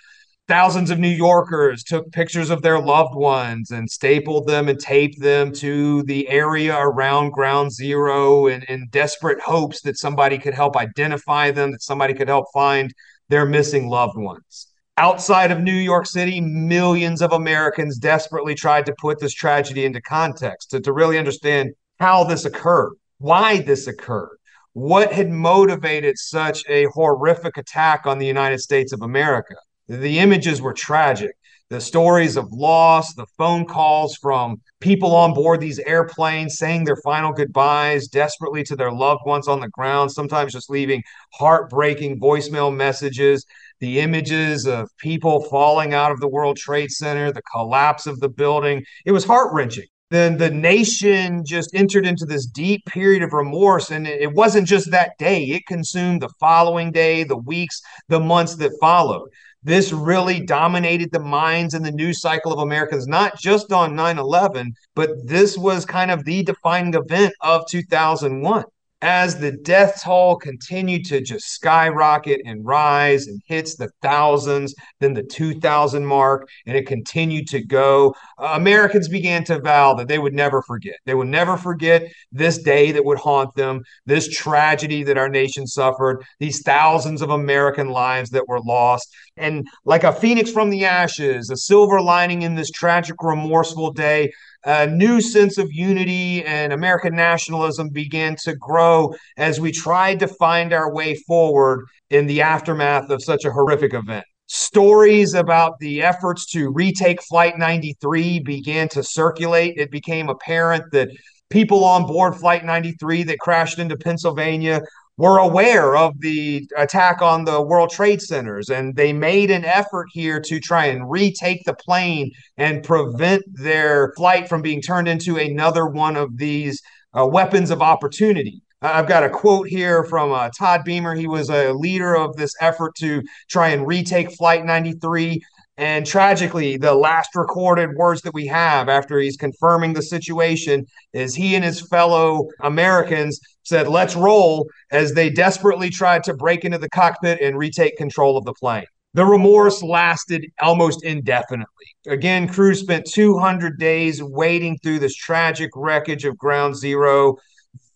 Thousands 0.49 0.91
of 0.91 0.99
New 0.99 1.09
Yorkers 1.09 1.85
took 1.85 2.11
pictures 2.11 2.51
of 2.51 2.63
their 2.63 2.81
loved 2.81 3.15
ones 3.15 3.71
and 3.71 3.89
stapled 3.89 4.49
them 4.49 4.69
and 4.69 4.79
taped 4.79 5.21
them 5.21 5.53
to 5.53 6.03
the 6.03 6.29
area 6.29 6.77
around 6.77 7.31
ground 7.31 7.71
zero 7.73 8.49
in, 8.49 8.63
in 8.65 8.89
desperate 8.91 9.41
hopes 9.41 9.83
that 9.83 9.99
somebody 9.99 10.39
could 10.39 10.53
help 10.53 10.77
identify 10.77 11.53
them, 11.53 11.71
that 11.71 11.83
somebody 11.83 12.13
could 12.13 12.27
help 12.27 12.47
find 12.53 12.93
their 13.29 13.47
missing 13.47 13.89
loved 13.89 14.19
ones. 14.19 14.67
Outside 14.99 15.53
of 15.53 15.61
New 15.61 15.73
York 15.73 16.07
City, 16.07 16.41
millions 16.41 17.23
of 17.23 17.33
Americans 17.33 17.97
desperately 17.97 18.57
tried 18.57 18.85
to 18.87 18.95
put 19.01 19.21
this 19.21 19.33
tragedy 19.33 19.85
into 19.85 20.01
context 20.03 20.71
to, 20.71 20.81
to 20.81 20.93
really 20.93 21.19
understand 21.19 21.71
how 22.01 22.25
this 22.25 22.45
occurred, 22.45 22.95
why 23.19 23.61
this 23.61 23.87
occurred, 23.87 24.37
what 24.73 25.13
had 25.13 25.31
motivated 25.31 26.19
such 26.19 26.65
a 26.69 26.87
horrific 26.87 27.57
attack 27.57 28.07
on 28.07 28.19
the 28.19 28.27
United 28.27 28.59
States 28.59 28.93
of 28.93 29.03
America. 29.03 29.55
The 29.89 30.19
images 30.19 30.63
were 30.63 30.73
tragic. 30.73 31.33
The 31.71 31.81
stories 31.81 32.37
of 32.37 32.53
loss, 32.53 33.15
the 33.15 33.27
phone 33.39 33.65
calls 33.65 34.17
from 34.17 34.61
people 34.81 35.15
on 35.15 35.33
board 35.33 35.61
these 35.61 35.79
airplanes 35.79 36.59
saying 36.59 36.85
their 36.85 37.01
final 37.03 37.33
goodbyes 37.33 38.09
desperately 38.09 38.63
to 38.65 38.77
their 38.77 38.93
loved 38.93 39.23
ones 39.25 39.49
on 39.49 39.61
the 39.61 39.69
ground, 39.69 40.13
sometimes 40.13 40.53
just 40.53 40.69
leaving 40.69 41.03
heartbreaking 41.33 42.21
voicemail 42.21 42.75
messages 42.75 43.47
the 43.83 43.99
images 43.99 44.65
of 44.65 44.89
people 44.97 45.43
falling 45.51 45.93
out 45.93 46.13
of 46.13 46.21
the 46.21 46.29
World 46.29 46.57
Trade 46.57 46.93
Center, 46.93 47.33
the 47.33 47.43
collapse 47.43 48.07
of 48.07 48.21
the 48.21 48.29
building. 48.29 48.85
It 49.05 49.11
was 49.11 49.25
heart 49.25 49.53
wrenching. 49.53 49.87
Then 50.13 50.39
the 50.39 50.51
nation 50.51 51.43
just 51.45 51.75
entered 51.75 52.07
into 52.07 52.25
this 52.25 52.47
deep 52.47 52.87
period 52.87 53.25
of 53.25 53.33
remorse. 53.33 53.91
And 53.91 54.07
it 54.07 54.35
wasn't 54.35 54.69
just 54.69 54.93
that 54.93 55.19
day, 55.19 55.47
it 55.47 55.67
consumed 55.67 56.23
the 56.23 56.29
following 56.39 56.93
day, 56.93 57.25
the 57.25 57.37
weeks, 57.37 57.83
the 58.09 58.21
months 58.21 58.55
that 58.57 58.71
followed. 58.81 59.29
This 59.65 59.93
really 59.93 60.41
dominated 60.41 61.13
the 61.13 61.21
minds 61.21 61.75
and 61.75 61.85
the 61.85 61.93
news 61.93 62.21
cycle 62.21 62.53
of 62.53 62.59
Americans, 62.59 63.07
not 63.07 63.39
just 63.39 63.73
on 63.73 63.95
9 63.95 64.19
11, 64.19 64.75
but 64.95 65.11
this 65.25 65.57
was 65.57 65.85
kind 65.85 66.11
of 66.11 66.25
the 66.25 66.43
defining 66.43 66.95
event 66.95 67.33
of 67.41 67.67
2001 67.69 68.65
as 69.03 69.37
the 69.37 69.51
death 69.51 70.01
toll 70.03 70.37
continued 70.37 71.05
to 71.05 71.21
just 71.21 71.51
skyrocket 71.51 72.41
and 72.45 72.65
rise 72.65 73.27
and 73.27 73.43
hits 73.47 73.75
the 73.75 73.91
thousands, 74.01 74.75
then 75.01 75.13
the 75.13 75.25
2000 75.25 76.07
mark, 76.07 76.49
and 76.67 76.77
it 76.77 76.87
continued 76.87 77.49
to 77.49 77.65
go, 77.65 78.15
uh, 78.39 78.53
Americans 78.55 79.09
began 79.09 79.43
to 79.43 79.59
vow 79.61 79.93
that 79.95 80.07
they 80.07 80.21
would 80.21 80.33
never 80.33 80.63
forget. 80.63 80.95
They 81.05 81.15
would 81.15 81.27
never 81.27 81.57
forget 81.57 82.09
this 82.31 82.59
day 82.59 82.93
that 82.93 83.05
would 83.05 83.19
haunt 83.19 83.55
them, 83.57 83.83
this 84.07 84.29
tragedy 84.29 85.03
that 85.03 85.19
our 85.19 85.29
nation 85.29 85.67
suffered, 85.67 86.23
these 86.39 86.63
thousands 86.63 87.23
of 87.23 87.31
American 87.31 87.89
lives 87.89 88.31
that 88.31 88.47
were 88.47 88.61
lost. 88.61 89.13
And 89.37 89.67
like 89.85 90.05
a 90.05 90.13
phoenix 90.13 90.51
from 90.51 90.71
the 90.71 90.85
ashes, 90.85 91.51
a 91.51 91.57
silver 91.57 92.01
lining 92.01 92.43
in 92.43 92.55
this 92.55 92.71
tragic, 92.71 93.17
remorseful 93.21 93.93
day, 93.93 94.31
a 94.65 94.87
new 94.87 95.21
sense 95.21 95.59
of 95.59 95.73
unity 95.73 96.45
and 96.45 96.73
American 96.73 97.15
nationalism 97.15 97.89
began 97.89 98.37
to 98.45 98.55
grow 98.57 99.15
as 99.37 99.61
we 99.61 99.73
tried 99.73 100.21
to 100.21 100.29
find 100.29 100.73
our 100.73 100.93
way 100.93 101.15
forward 101.15 101.87
in 102.11 102.27
the 102.27 102.43
aftermath 102.43 103.11
of 103.11 103.23
such 103.23 103.45
a 103.45 103.51
horrific 103.51 103.95
event. 103.95 104.25
Stories 104.47 105.35
about 105.35 105.79
the 105.79 106.03
efforts 106.03 106.47
to 106.53 106.71
retake 106.71 107.23
Flight 107.23 107.59
93 107.59 108.41
began 108.41 108.89
to 108.91 109.03
circulate. 109.03 109.79
It 109.79 109.91
became 109.91 110.29
apparent 110.29 110.85
that 110.93 111.09
people 111.49 111.85
on 111.85 112.07
board 112.07 112.37
Flight 112.37 112.65
93 112.65 113.23
that 113.25 113.39
crashed 113.39 113.79
into 113.79 113.97
Pennsylvania 113.97 114.83
were 115.23 115.39
aware 115.39 115.95
of 115.97 116.19
the 116.19 116.69
attack 116.77 117.23
on 117.23 117.45
the 117.45 117.63
World 117.63 117.91
Trade 117.91 118.21
Centers, 118.21 118.71
and 118.71 118.97
they 118.97 119.13
made 119.13 119.53
an 119.53 119.65
effort 119.65 120.09
here 120.11 120.41
to 120.41 120.59
try 120.59 120.87
and 120.87 121.09
retake 121.09 121.63
the 121.65 121.75
plane 121.75 122.33
and 122.57 122.83
prevent 122.83 123.45
their 123.55 124.13
flight 124.17 124.49
from 124.49 124.63
being 124.63 124.83
turned 124.83 125.07
into 125.07 125.37
another 125.37 125.87
one 125.87 126.17
of 126.17 126.39
these 126.39 126.83
uh, 127.17 127.25
weapons 127.25 127.71
of 127.71 127.81
opportunity. 127.81 128.63
I've 128.81 129.07
got 129.07 129.23
a 129.23 129.31
quote 129.31 129.69
here 129.69 130.03
from 130.03 130.33
uh, 130.33 130.51
Todd 130.59 130.83
Beamer. 130.85 131.15
He 131.15 131.29
was 131.29 131.51
a 131.51 131.73
leader 131.73 132.17
of 132.17 132.35
this 132.35 132.53
effort 132.61 132.97
to 132.97 133.23
try 133.49 133.69
and 133.69 133.87
retake 133.87 134.33
Flight 134.33 134.65
93. 134.65 135.41
And 135.79 136.07
tragically, 136.07 136.77
the 136.77 136.95
last 136.95 137.35
recorded 137.35 137.97
words 137.97 138.21
that 138.23 138.35
we 138.35 138.47
have 138.47 138.89
after 138.89 139.19
he's 139.19 139.37
confirming 139.37 139.95
the 139.95 140.03
situation 140.03 140.87
is 141.15 141.35
he 141.35 141.55
and 141.55 141.65
his 141.65 141.81
fellow 141.81 142.49
Americans 142.61 143.41
said, 143.63 143.89
Let's 143.89 144.15
roll, 144.15 144.69
as 144.91 145.15
they 145.15 145.31
desperately 145.31 145.89
tried 145.89 146.25
to 146.25 146.35
break 146.35 146.65
into 146.65 146.79
the 146.79 146.91
cockpit 146.91 147.41
and 147.41 147.57
retake 147.57 147.97
control 147.97 148.37
of 148.37 148.45
the 148.45 148.53
plane. 148.55 148.85
The 149.15 149.25
remorse 149.25 149.83
lasted 149.83 150.47
almost 150.61 151.05
indefinitely. 151.05 151.67
Again, 152.07 152.49
crew 152.49 152.75
spent 152.75 153.07
200 153.07 153.79
days 153.79 154.23
wading 154.23 154.79
through 154.79 155.01
this 155.01 155.15
tragic 155.15 155.71
wreckage 155.75 156.25
of 156.25 156.39
Ground 156.39 156.77
Zero 156.77 157.37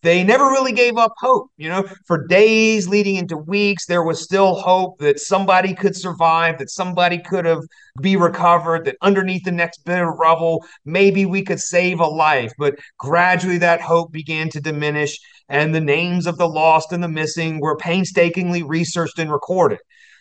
they 0.07 0.23
never 0.23 0.45
really 0.45 0.71
gave 0.71 0.97
up 0.97 1.15
hope. 1.19 1.51
You 1.57 1.69
know, 1.69 1.85
for 2.07 2.29
days 2.29 2.87
leading 2.87 3.17
into 3.17 3.37
weeks, 3.37 3.87
there 3.87 4.05
was 4.05 4.23
still 4.23 4.55
hope 4.55 4.99
that 4.99 5.19
somebody 5.19 5.75
could 5.75 5.97
survive, 5.97 6.59
that 6.59 6.71
somebody 6.71 7.19
could 7.19 7.45
have 7.45 7.63
be 8.01 8.17
recovered, 8.17 8.85
that 8.85 8.97
underneath 9.03 9.43
the 9.43 9.51
next 9.51 9.85
bit 9.85 10.01
of 10.01 10.17
rubble, 10.17 10.65
maybe 10.85 11.27
we 11.27 11.43
could 11.43 11.59
save 11.59 11.99
a 11.99 12.07
life. 12.07 12.53
But 12.57 12.79
gradually 12.99 13.59
that 13.59 13.81
hope 13.81 14.13
began 14.13 14.49
to 14.51 14.61
diminish, 14.61 15.19
and 15.49 15.75
the 15.75 15.81
names 15.81 16.29
of 16.29 16.39
the 16.39 16.49
lost 16.49 16.93
and 16.93 17.03
the 17.03 17.09
missing 17.09 17.59
were 17.59 17.77
painstakingly 17.77 18.63
researched 18.63 19.19
and 19.19 19.33
recorded 19.33 19.81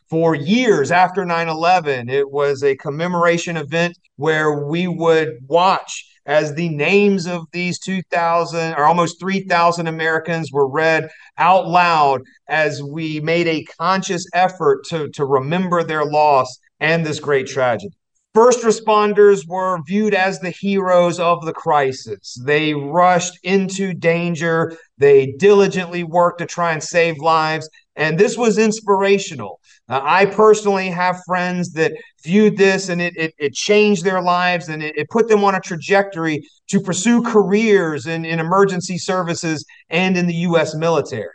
for 0.09 0.33
years 0.33 0.91
after 0.91 1.25
9 1.25 1.47
11. 1.47 2.09
It 2.09 2.31
was 2.31 2.63
a 2.63 2.75
commemoration 2.75 3.55
event 3.55 3.97
where 4.15 4.65
we 4.65 4.87
would 4.87 5.37
watch 5.47 6.05
as 6.25 6.53
the 6.53 6.69
names 6.69 7.27
of 7.27 7.45
these 7.51 7.79
2,000 7.79 8.73
or 8.73 8.85
almost 8.85 9.19
3,000 9.19 9.87
Americans 9.87 10.51
were 10.51 10.67
read 10.67 11.09
out 11.37 11.67
loud 11.67 12.21
as 12.47 12.81
we 12.81 13.19
made 13.19 13.47
a 13.47 13.65
conscious 13.79 14.25
effort 14.33 14.83
to, 14.85 15.09
to 15.09 15.25
remember 15.25 15.83
their 15.83 16.05
loss 16.05 16.57
and 16.79 17.05
this 17.05 17.19
great 17.19 17.47
tragedy. 17.47 17.95
First 18.33 18.63
responders 18.63 19.47
were 19.47 19.79
viewed 19.87 20.13
as 20.13 20.39
the 20.39 20.49
heroes 20.49 21.21
of 21.21 21.45
the 21.45 21.53
crisis. 21.53 22.37
They 22.43 22.73
rushed 22.73 23.39
into 23.43 23.93
danger. 23.93 24.77
They 24.97 25.27
diligently 25.39 26.03
worked 26.03 26.39
to 26.39 26.45
try 26.45 26.73
and 26.73 26.83
save 26.83 27.17
lives. 27.19 27.69
And 27.95 28.17
this 28.19 28.37
was 28.37 28.57
inspirational. 28.57 29.61
Uh, 29.87 30.01
I 30.03 30.25
personally 30.25 30.89
have 30.89 31.21
friends 31.25 31.71
that 31.73 31.93
viewed 32.23 32.57
this 32.57 32.89
and 32.89 32.99
it, 32.99 33.15
it, 33.15 33.33
it 33.37 33.53
changed 33.53 34.03
their 34.03 34.21
lives 34.21 34.69
and 34.69 34.81
it, 34.81 34.97
it, 34.97 35.09
put 35.09 35.27
them 35.27 35.43
on 35.43 35.53
a 35.53 35.59
trajectory 35.59 36.41
to 36.69 36.79
pursue 36.79 37.21
careers 37.21 38.07
in, 38.07 38.25
in 38.25 38.39
emergency 38.39 38.97
services 38.97 39.63
and 39.89 40.17
in 40.17 40.25
the 40.25 40.33
U.S. 40.33 40.73
military. 40.73 41.29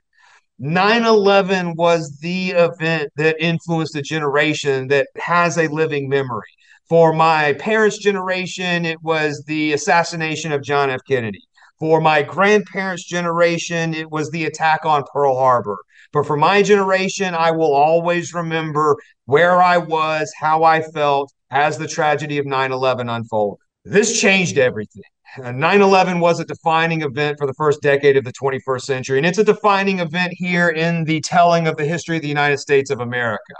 9 0.59 1.05
11 1.05 1.75
was 1.77 2.19
the 2.19 2.51
event 2.51 3.11
that 3.17 3.41
influenced 3.41 3.97
a 3.97 4.03
generation 4.03 4.89
that 4.89 5.07
has 5.17 5.57
a 5.57 5.69
living 5.69 6.09
memory. 6.09 6.51
For 6.89 7.13
my 7.13 7.53
parents' 7.55 7.99
generation, 7.99 8.85
it 8.85 9.01
was 9.01 9.45
the 9.47 9.73
assassination 9.73 10.51
of 10.51 10.63
John 10.63 10.91
F. 10.91 11.01
Kennedy. 11.09 11.41
For 11.79 12.01
my 12.01 12.23
grandparents' 12.23 13.07
generation, 13.07 13.95
it 13.95 14.11
was 14.11 14.31
the 14.31 14.45
attack 14.45 14.85
on 14.85 15.05
Pearl 15.15 15.39
Harbor. 15.39 15.79
But 16.13 16.27
for 16.27 16.37
my 16.37 16.63
generation, 16.63 17.35
I 17.35 17.51
will 17.53 17.73
always 17.73 18.35
remember 18.35 18.97
where 19.27 19.63
I 19.63 19.79
was, 19.79 20.33
how 20.39 20.65
I 20.65 20.83
felt 20.83 21.33
as 21.51 21.79
the 21.79 21.87
tragedy 21.87 22.39
of 22.39 22.47
9 22.47 22.73
11 22.73 23.09
unfolded. 23.09 23.59
This 23.85 24.21
changed 24.21 24.59
everything. 24.59 25.03
Uh, 25.43 25.53
9 25.53 25.81
11 25.81 26.19
was 26.19 26.41
a 26.41 26.45
defining 26.45 27.03
event 27.03 27.39
for 27.39 27.47
the 27.47 27.55
first 27.55 27.81
decade 27.81 28.17
of 28.17 28.25
the 28.25 28.33
21st 28.33 28.83
century, 28.83 29.19
and 29.19 29.27
it's 29.27 29.39
a 29.39 29.45
defining 29.45 30.01
event 30.01 30.33
here 30.35 30.69
in 30.69 31.05
the 31.05 31.21
telling 31.21 31.69
of 31.69 31.77
the 31.77 31.85
history 31.85 32.17
of 32.17 32.23
the 32.23 32.29
United 32.29 32.59
States 32.59 32.91
of 32.91 33.01
America. 33.01 33.55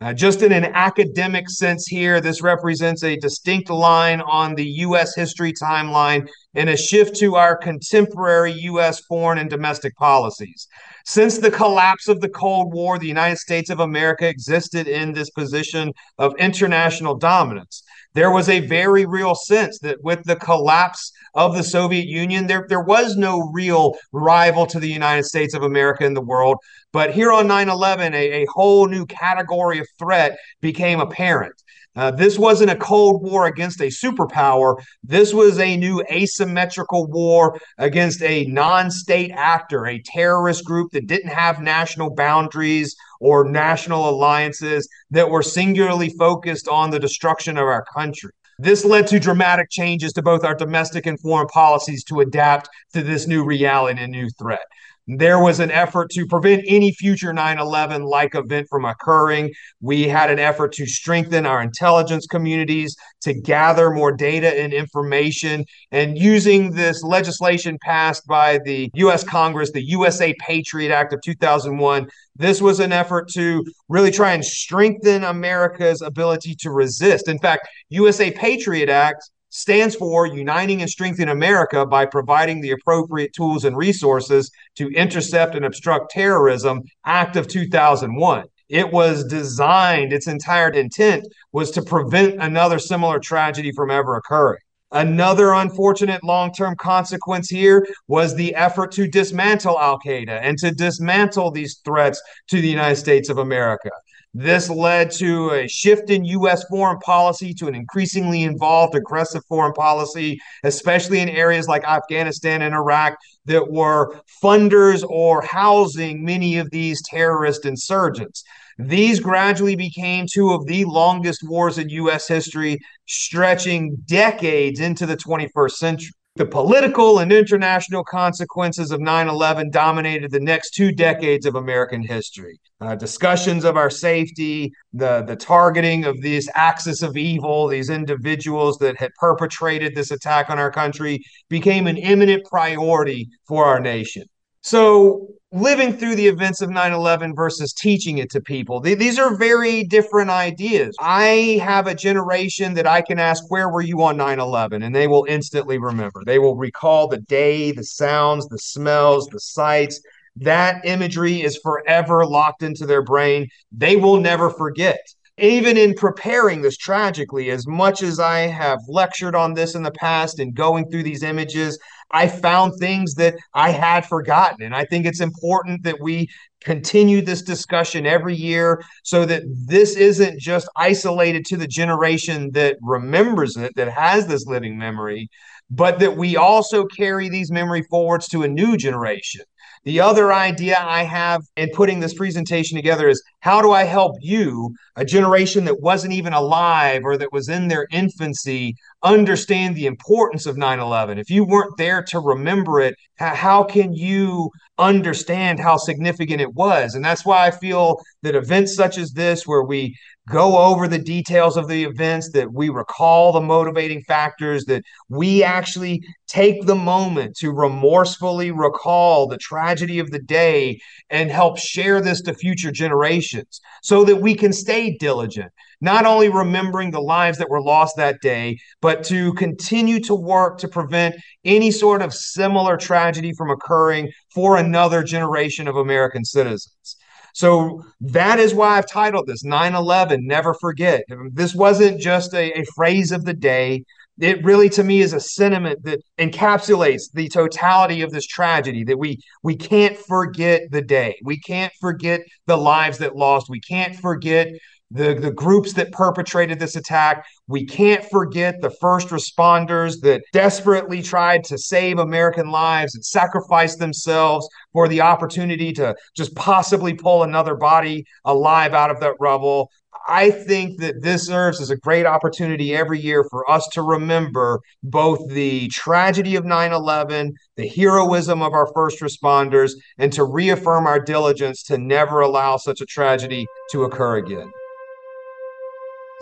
Uh, 0.00 0.12
just 0.12 0.42
in 0.42 0.50
an 0.50 0.64
academic 0.64 1.48
sense 1.48 1.86
here, 1.86 2.20
this 2.20 2.42
represents 2.42 3.04
a 3.04 3.16
distinct 3.18 3.70
line 3.70 4.20
on 4.22 4.52
the 4.56 4.66
U.S. 4.66 5.14
history 5.14 5.52
timeline 5.52 6.28
and 6.54 6.68
a 6.68 6.76
shift 6.76 7.14
to 7.16 7.36
our 7.36 7.56
contemporary 7.56 8.52
U.S. 8.52 9.00
foreign 9.08 9.38
and 9.38 9.48
domestic 9.48 9.94
policies. 9.96 10.66
Since 11.04 11.38
the 11.38 11.52
collapse 11.52 12.08
of 12.08 12.20
the 12.20 12.28
Cold 12.28 12.72
War, 12.72 12.98
the 12.98 13.06
United 13.06 13.38
States 13.38 13.70
of 13.70 13.78
America 13.78 14.28
existed 14.28 14.88
in 14.88 15.12
this 15.12 15.30
position 15.30 15.92
of 16.18 16.34
international 16.36 17.16
dominance. 17.16 17.84
There 18.14 18.30
was 18.30 18.48
a 18.48 18.66
very 18.66 19.06
real 19.06 19.34
sense 19.34 19.78
that 19.80 20.02
with 20.02 20.22
the 20.24 20.36
collapse 20.36 21.12
of 21.34 21.56
the 21.56 21.64
Soviet 21.64 22.06
Union, 22.06 22.46
there, 22.46 22.66
there 22.68 22.82
was 22.82 23.16
no 23.16 23.50
real 23.52 23.96
rival 24.12 24.66
to 24.66 24.78
the 24.78 24.90
United 24.90 25.24
States 25.24 25.54
of 25.54 25.62
America 25.62 26.04
in 26.04 26.12
the 26.12 26.20
world. 26.20 26.58
But 26.92 27.12
here 27.12 27.32
on 27.32 27.46
9 27.46 27.68
11, 27.68 28.14
a, 28.14 28.16
a 28.16 28.46
whole 28.52 28.86
new 28.86 29.06
category 29.06 29.78
of 29.78 29.86
threat 29.98 30.38
became 30.60 31.00
apparent. 31.00 31.54
Uh, 31.94 32.10
this 32.10 32.38
wasn't 32.38 32.70
a 32.70 32.76
Cold 32.76 33.22
War 33.22 33.46
against 33.46 33.80
a 33.80 33.84
superpower. 33.84 34.76
This 35.02 35.34
was 35.34 35.58
a 35.58 35.76
new 35.76 36.02
asymmetrical 36.10 37.06
war 37.06 37.58
against 37.76 38.22
a 38.22 38.44
non 38.46 38.90
state 38.90 39.30
actor, 39.32 39.86
a 39.86 40.00
terrorist 40.02 40.64
group 40.64 40.92
that 40.92 41.06
didn't 41.06 41.30
have 41.30 41.60
national 41.60 42.14
boundaries 42.14 42.96
or 43.20 43.44
national 43.44 44.08
alliances 44.08 44.88
that 45.10 45.28
were 45.28 45.42
singularly 45.42 46.08
focused 46.18 46.66
on 46.66 46.90
the 46.90 46.98
destruction 46.98 47.58
of 47.58 47.64
our 47.64 47.84
country. 47.94 48.30
This 48.58 48.84
led 48.84 49.06
to 49.08 49.18
dramatic 49.18 49.68
changes 49.70 50.12
to 50.14 50.22
both 50.22 50.44
our 50.44 50.54
domestic 50.54 51.06
and 51.06 51.20
foreign 51.20 51.48
policies 51.48 52.04
to 52.04 52.20
adapt 52.20 52.68
to 52.94 53.02
this 53.02 53.26
new 53.26 53.44
reality 53.44 54.00
and 54.00 54.12
new 54.12 54.28
threat. 54.38 54.60
There 55.08 55.40
was 55.40 55.58
an 55.58 55.72
effort 55.72 56.10
to 56.10 56.26
prevent 56.26 56.62
any 56.68 56.92
future 56.92 57.32
9 57.32 57.58
11 57.58 58.04
like 58.04 58.36
event 58.36 58.68
from 58.70 58.84
occurring. 58.84 59.52
We 59.80 60.06
had 60.06 60.30
an 60.30 60.38
effort 60.38 60.72
to 60.74 60.86
strengthen 60.86 61.44
our 61.44 61.60
intelligence 61.60 62.26
communities, 62.26 62.94
to 63.22 63.34
gather 63.34 63.90
more 63.90 64.12
data 64.12 64.48
and 64.60 64.72
information. 64.72 65.64
And 65.90 66.16
using 66.16 66.72
this 66.72 67.02
legislation 67.02 67.78
passed 67.82 68.26
by 68.28 68.60
the 68.64 68.90
US 68.94 69.24
Congress, 69.24 69.72
the 69.72 69.84
USA 69.86 70.34
Patriot 70.38 70.92
Act 70.92 71.12
of 71.12 71.20
2001, 71.22 72.08
this 72.36 72.62
was 72.62 72.78
an 72.78 72.92
effort 72.92 73.28
to 73.30 73.64
really 73.88 74.12
try 74.12 74.32
and 74.34 74.44
strengthen 74.44 75.24
America's 75.24 76.00
ability 76.00 76.54
to 76.60 76.70
resist. 76.70 77.26
In 77.28 77.38
fact, 77.40 77.68
USA 77.88 78.30
Patriot 78.30 78.88
Act 78.88 79.28
stands 79.52 79.94
for 79.94 80.26
Uniting 80.26 80.80
and 80.80 80.90
Strengthening 80.90 81.28
America 81.28 81.84
by 81.84 82.06
providing 82.06 82.60
the 82.60 82.70
appropriate 82.70 83.34
tools 83.34 83.66
and 83.66 83.76
resources 83.76 84.50
to 84.76 84.88
intercept 84.92 85.54
and 85.54 85.64
obstruct 85.64 86.10
terrorism, 86.10 86.82
Act 87.04 87.36
of 87.36 87.46
2001. 87.46 88.44
It 88.70 88.90
was 88.90 89.24
designed, 89.24 90.14
its 90.14 90.26
entire 90.26 90.70
intent 90.70 91.26
was 91.52 91.70
to 91.72 91.82
prevent 91.82 92.42
another 92.42 92.78
similar 92.78 93.18
tragedy 93.18 93.72
from 93.72 93.90
ever 93.90 94.16
occurring. 94.16 94.60
Another 94.90 95.52
unfortunate 95.52 96.24
long 96.24 96.52
term 96.52 96.74
consequence 96.76 97.50
here 97.50 97.86
was 98.08 98.34
the 98.34 98.54
effort 98.54 98.90
to 98.92 99.06
dismantle 99.06 99.78
Al 99.78 99.98
Qaeda 99.98 100.40
and 100.42 100.56
to 100.58 100.70
dismantle 100.70 101.50
these 101.50 101.80
threats 101.84 102.22
to 102.48 102.60
the 102.60 102.68
United 102.68 102.96
States 102.96 103.28
of 103.28 103.36
America. 103.36 103.90
This 104.34 104.70
led 104.70 105.10
to 105.12 105.50
a 105.50 105.68
shift 105.68 106.08
in 106.08 106.24
U.S. 106.24 106.64
foreign 106.64 106.98
policy 107.00 107.52
to 107.54 107.68
an 107.68 107.74
increasingly 107.74 108.44
involved, 108.44 108.94
aggressive 108.94 109.42
foreign 109.46 109.74
policy, 109.74 110.40
especially 110.64 111.20
in 111.20 111.28
areas 111.28 111.68
like 111.68 111.84
Afghanistan 111.84 112.62
and 112.62 112.74
Iraq 112.74 113.14
that 113.44 113.70
were 113.70 114.16
funders 114.42 115.04
or 115.06 115.42
housing 115.42 116.24
many 116.24 116.56
of 116.56 116.70
these 116.70 117.02
terrorist 117.02 117.66
insurgents. 117.66 118.42
These 118.78 119.20
gradually 119.20 119.76
became 119.76 120.26
two 120.26 120.52
of 120.52 120.66
the 120.66 120.86
longest 120.86 121.46
wars 121.46 121.76
in 121.76 121.90
U.S. 121.90 122.26
history, 122.26 122.78
stretching 123.06 123.96
decades 124.06 124.80
into 124.80 125.04
the 125.04 125.16
21st 125.16 125.72
century. 125.72 126.12
The 126.36 126.46
political 126.46 127.18
and 127.18 127.30
international 127.30 128.04
consequences 128.04 128.90
of 128.90 129.02
9 129.02 129.28
11 129.28 129.68
dominated 129.68 130.30
the 130.30 130.40
next 130.40 130.70
two 130.70 130.90
decades 130.90 131.44
of 131.44 131.56
American 131.56 132.00
history. 132.00 132.58
Uh, 132.80 132.94
discussions 132.94 133.64
of 133.66 133.76
our 133.76 133.90
safety, 133.90 134.72
the, 134.94 135.24
the 135.24 135.36
targeting 135.36 136.06
of 136.06 136.22
this 136.22 136.48
axis 136.54 137.02
of 137.02 137.18
evil, 137.18 137.68
these 137.68 137.90
individuals 137.90 138.78
that 138.78 138.96
had 138.96 139.10
perpetrated 139.20 139.94
this 139.94 140.10
attack 140.10 140.48
on 140.48 140.58
our 140.58 140.70
country, 140.70 141.22
became 141.50 141.86
an 141.86 141.98
imminent 141.98 142.46
priority 142.46 143.28
for 143.46 143.66
our 143.66 143.78
nation. 143.78 144.24
So, 144.62 145.26
living 145.50 145.92
through 145.96 146.14
the 146.14 146.28
events 146.28 146.62
of 146.62 146.70
9 146.70 146.92
11 146.92 147.34
versus 147.34 147.72
teaching 147.72 148.18
it 148.18 148.30
to 148.30 148.40
people, 148.40 148.80
these 148.80 149.18
are 149.18 149.36
very 149.36 149.82
different 149.82 150.30
ideas. 150.30 150.94
I 151.00 151.60
have 151.62 151.88
a 151.88 151.94
generation 151.96 152.74
that 152.74 152.86
I 152.86 153.02
can 153.02 153.18
ask, 153.18 153.42
Where 153.48 153.68
were 153.68 153.82
you 153.82 154.02
on 154.02 154.16
9 154.16 154.38
11? 154.38 154.84
And 154.84 154.94
they 154.94 155.08
will 155.08 155.26
instantly 155.28 155.78
remember. 155.78 156.22
They 156.24 156.38
will 156.38 156.56
recall 156.56 157.08
the 157.08 157.18
day, 157.18 157.72
the 157.72 157.84
sounds, 157.84 158.46
the 158.46 158.58
smells, 158.58 159.26
the 159.26 159.40
sights. 159.40 160.00
That 160.36 160.86
imagery 160.86 161.42
is 161.42 161.58
forever 161.58 162.24
locked 162.24 162.62
into 162.62 162.86
their 162.86 163.02
brain. 163.02 163.48
They 163.72 163.96
will 163.96 164.18
never 164.18 164.48
forget 164.48 165.00
even 165.38 165.78
in 165.78 165.94
preparing 165.94 166.60
this 166.60 166.76
tragically, 166.76 167.50
as 167.50 167.66
much 167.66 168.02
as 168.02 168.20
I 168.20 168.40
have 168.40 168.78
lectured 168.86 169.34
on 169.34 169.54
this 169.54 169.74
in 169.74 169.82
the 169.82 169.90
past 169.92 170.38
and 170.38 170.54
going 170.54 170.90
through 170.90 171.04
these 171.04 171.22
images, 171.22 171.78
I 172.12 172.28
found 172.28 172.74
things 172.78 173.14
that 173.14 173.34
I 173.54 173.70
had 173.70 174.06
forgotten. 174.06 174.62
And 174.62 174.74
I 174.74 174.84
think 174.84 175.06
it's 175.06 175.20
important 175.20 175.82
that 175.84 176.00
we 176.00 176.28
continue 176.62 177.22
this 177.22 177.42
discussion 177.42 178.06
every 178.06 178.34
year 178.34 178.82
so 179.02 179.24
that 179.24 179.42
this 179.66 179.96
isn't 179.96 180.38
just 180.38 180.68
isolated 180.76 181.44
to 181.46 181.56
the 181.56 181.66
generation 181.66 182.50
that 182.52 182.76
remembers 182.80 183.56
it, 183.56 183.74
that 183.76 183.90
has 183.90 184.26
this 184.26 184.46
living 184.46 184.78
memory, 184.78 185.28
but 185.70 185.98
that 185.98 186.16
we 186.16 186.36
also 186.36 186.84
carry 186.84 187.28
these 187.28 187.50
memory 187.50 187.82
forwards 187.90 188.28
to 188.28 188.42
a 188.42 188.48
new 188.48 188.76
generation. 188.76 189.42
The 189.84 190.00
other 190.00 190.32
idea 190.32 190.76
I 190.78 191.02
have 191.02 191.42
in 191.56 191.70
putting 191.74 191.98
this 191.98 192.14
presentation 192.14 192.76
together 192.76 193.08
is 193.08 193.20
how 193.40 193.60
do 193.60 193.72
I 193.72 193.82
help 193.82 194.14
you, 194.20 194.72
a 194.94 195.04
generation 195.04 195.64
that 195.64 195.80
wasn't 195.80 196.12
even 196.12 196.32
alive 196.32 197.02
or 197.04 197.16
that 197.16 197.32
was 197.32 197.48
in 197.48 197.66
their 197.66 197.88
infancy, 197.90 198.76
understand 199.02 199.74
the 199.74 199.86
importance 199.86 200.46
of 200.46 200.56
9 200.56 200.78
11? 200.78 201.18
If 201.18 201.30
you 201.30 201.44
weren't 201.44 201.76
there 201.76 202.02
to 202.04 202.20
remember 202.20 202.80
it, 202.80 202.94
how 203.16 203.62
can 203.64 203.92
you 203.92 204.50
understand 204.78 205.60
how 205.60 205.76
significant 205.76 206.40
it 206.40 206.54
was? 206.54 206.94
And 206.94 207.04
that's 207.04 207.24
why 207.24 207.46
I 207.46 207.50
feel 207.50 208.00
that 208.22 208.34
events 208.34 208.74
such 208.74 208.98
as 208.98 209.12
this, 209.12 209.46
where 209.46 209.62
we 209.62 209.96
go 210.28 210.56
over 210.58 210.86
the 210.86 210.98
details 210.98 211.56
of 211.56 211.68
the 211.68 211.84
events, 211.84 212.30
that 212.30 212.52
we 212.52 212.68
recall 212.68 213.32
the 213.32 213.40
motivating 213.40 214.02
factors, 214.02 214.64
that 214.66 214.82
we 215.08 215.42
actually 215.42 216.02
take 216.28 216.64
the 216.66 216.74
moment 216.74 217.36
to 217.36 217.50
remorsefully 217.50 218.50
recall 218.50 219.26
the 219.26 219.38
tragedy 219.38 219.98
of 219.98 220.10
the 220.10 220.22
day 220.22 220.78
and 221.10 221.30
help 221.30 221.58
share 221.58 222.00
this 222.00 222.22
to 222.22 222.34
future 222.34 222.70
generations 222.70 223.60
so 223.82 224.04
that 224.04 224.16
we 224.16 224.34
can 224.34 224.52
stay 224.52 224.96
diligent, 224.96 225.50
not 225.82 226.06
only 226.06 226.28
remembering 226.28 226.92
the 226.92 227.00
lives 227.00 227.36
that 227.38 227.50
were 227.50 227.60
lost 227.60 227.96
that 227.96 228.20
day, 228.22 228.56
but 228.80 229.02
to 229.04 229.34
continue 229.34 229.98
to 230.00 230.14
work 230.14 230.56
to 230.58 230.68
prevent 230.68 231.16
any 231.44 231.72
sort 231.72 232.00
of 232.00 232.14
similar 232.14 232.76
tragedy 232.76 233.32
from 233.34 233.50
occurring 233.50 234.10
for 234.32 234.56
another 234.56 235.02
generation 235.02 235.66
of 235.66 235.76
American 235.76 236.24
citizens. 236.24 236.96
So 237.34 237.82
that 238.00 238.38
is 238.38 238.54
why 238.54 238.78
I've 238.78 238.88
titled 238.88 239.26
this 239.26 239.42
9 239.42 239.74
11 239.74 240.26
Never 240.26 240.54
Forget. 240.54 241.04
This 241.32 241.54
wasn't 241.54 242.00
just 242.00 242.32
a, 242.32 242.60
a, 242.60 242.64
phrase 242.76 243.10
of 243.10 243.24
the 243.24 243.34
day. 243.34 243.84
It 244.20 244.44
really, 244.44 244.68
to 244.70 244.84
me, 244.84 245.00
is 245.00 245.14
a 245.14 245.20
sentiment 245.20 245.82
that 245.84 246.00
encapsulates 246.18 247.10
the 247.12 247.28
totality 247.28 248.02
of 248.02 248.12
this 248.12 248.26
tragedy 248.26 248.84
that 248.84 248.98
we, 248.98 249.18
we 249.42 249.56
can't 249.56 249.96
forget 249.96 250.70
the 250.70 250.82
day. 250.82 251.16
We 251.24 251.40
can't 251.40 251.72
forget 251.80 252.20
the 252.46 252.58
lives 252.58 252.98
that 252.98 253.16
lost. 253.16 253.48
We 253.48 253.60
can't 253.60 253.96
forget 253.96 254.48
the, 254.92 255.14
the 255.14 255.32
groups 255.32 255.72
that 255.74 255.92
perpetrated 255.92 256.58
this 256.58 256.76
attack. 256.76 257.24
We 257.48 257.64
can't 257.64 258.04
forget 258.10 258.60
the 258.60 258.70
first 258.70 259.08
responders 259.08 260.00
that 260.02 260.22
desperately 260.32 261.02
tried 261.02 261.44
to 261.44 261.58
save 261.58 261.98
American 261.98 262.50
lives 262.50 262.94
and 262.94 263.04
sacrificed 263.04 263.78
themselves 263.78 264.48
for 264.72 264.88
the 264.88 265.00
opportunity 265.00 265.72
to 265.74 265.94
just 266.16 266.34
possibly 266.34 266.94
pull 266.94 267.22
another 267.22 267.54
body 267.54 268.04
alive 268.24 268.74
out 268.74 268.90
of 268.90 269.00
that 269.00 269.14
rubble. 269.18 269.70
I 270.08 270.30
think 270.30 270.80
that 270.80 271.02
this 271.02 271.26
serves 271.26 271.60
as 271.60 271.70
a 271.70 271.76
great 271.76 272.06
opportunity 272.06 272.74
every 272.74 272.98
year 272.98 273.24
for 273.30 273.48
us 273.48 273.68
to 273.68 273.82
remember 273.82 274.60
both 274.82 275.28
the 275.28 275.68
tragedy 275.68 276.34
of 276.34 276.44
9 276.44 276.72
11, 276.72 277.34
the 277.56 277.68
heroism 277.68 278.42
of 278.42 278.52
our 278.52 278.72
first 278.74 279.00
responders, 279.00 279.72
and 279.98 280.12
to 280.12 280.24
reaffirm 280.24 280.86
our 280.86 280.98
diligence 280.98 281.62
to 281.64 281.78
never 281.78 282.20
allow 282.20 282.56
such 282.56 282.80
a 282.80 282.86
tragedy 282.86 283.46
to 283.70 283.84
occur 283.84 284.16
again. 284.16 284.50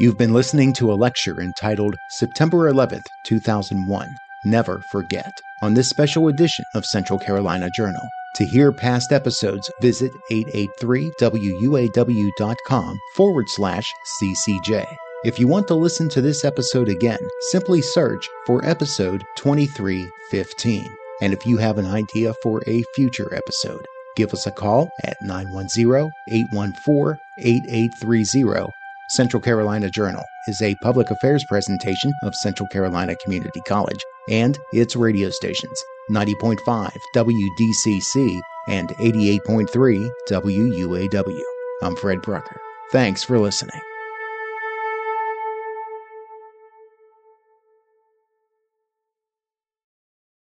You've 0.00 0.16
been 0.16 0.32
listening 0.32 0.72
to 0.74 0.90
a 0.90 0.94
lecture 0.94 1.40
entitled 1.42 1.94
September 2.08 2.72
11th, 2.72 3.04
2001 3.26 4.08
Never 4.46 4.80
Forget 4.90 5.30
on 5.60 5.74
this 5.74 5.90
special 5.90 6.28
edition 6.28 6.64
of 6.74 6.86
Central 6.86 7.18
Carolina 7.18 7.68
Journal. 7.76 8.08
To 8.36 8.46
hear 8.46 8.72
past 8.72 9.12
episodes, 9.12 9.70
visit 9.82 10.10
883wuaw.com 10.32 12.98
forward 13.14 13.44
slash 13.50 13.84
CCJ. 14.22 14.86
If 15.26 15.38
you 15.38 15.46
want 15.46 15.68
to 15.68 15.74
listen 15.74 16.08
to 16.08 16.22
this 16.22 16.46
episode 16.46 16.88
again, 16.88 17.20
simply 17.50 17.82
search 17.82 18.26
for 18.46 18.64
episode 18.64 19.22
2315. 19.36 20.88
And 21.20 21.34
if 21.34 21.44
you 21.44 21.58
have 21.58 21.76
an 21.76 21.84
idea 21.84 22.32
for 22.42 22.62
a 22.66 22.82
future 22.94 23.34
episode, 23.34 23.84
give 24.16 24.32
us 24.32 24.46
a 24.46 24.50
call 24.50 24.88
at 25.04 25.20
910 25.20 26.08
814 26.30 27.18
8830. 27.36 28.70
Central 29.10 29.42
Carolina 29.42 29.90
Journal 29.90 30.22
is 30.46 30.62
a 30.62 30.76
public 30.76 31.10
affairs 31.10 31.44
presentation 31.48 32.12
of 32.22 32.32
Central 32.32 32.68
Carolina 32.68 33.16
Community 33.16 33.60
College 33.66 34.04
and 34.28 34.56
its 34.72 34.94
radio 34.94 35.30
stations 35.30 35.82
90.5 36.12 36.92
WDCC 37.16 38.40
and 38.68 38.90
88.3 38.90 40.10
WUAW. 40.28 41.40
I'm 41.82 41.96
Fred 41.96 42.22
Brucker. 42.22 42.60
Thanks 42.92 43.24
for 43.24 43.40
listening. 43.40 43.80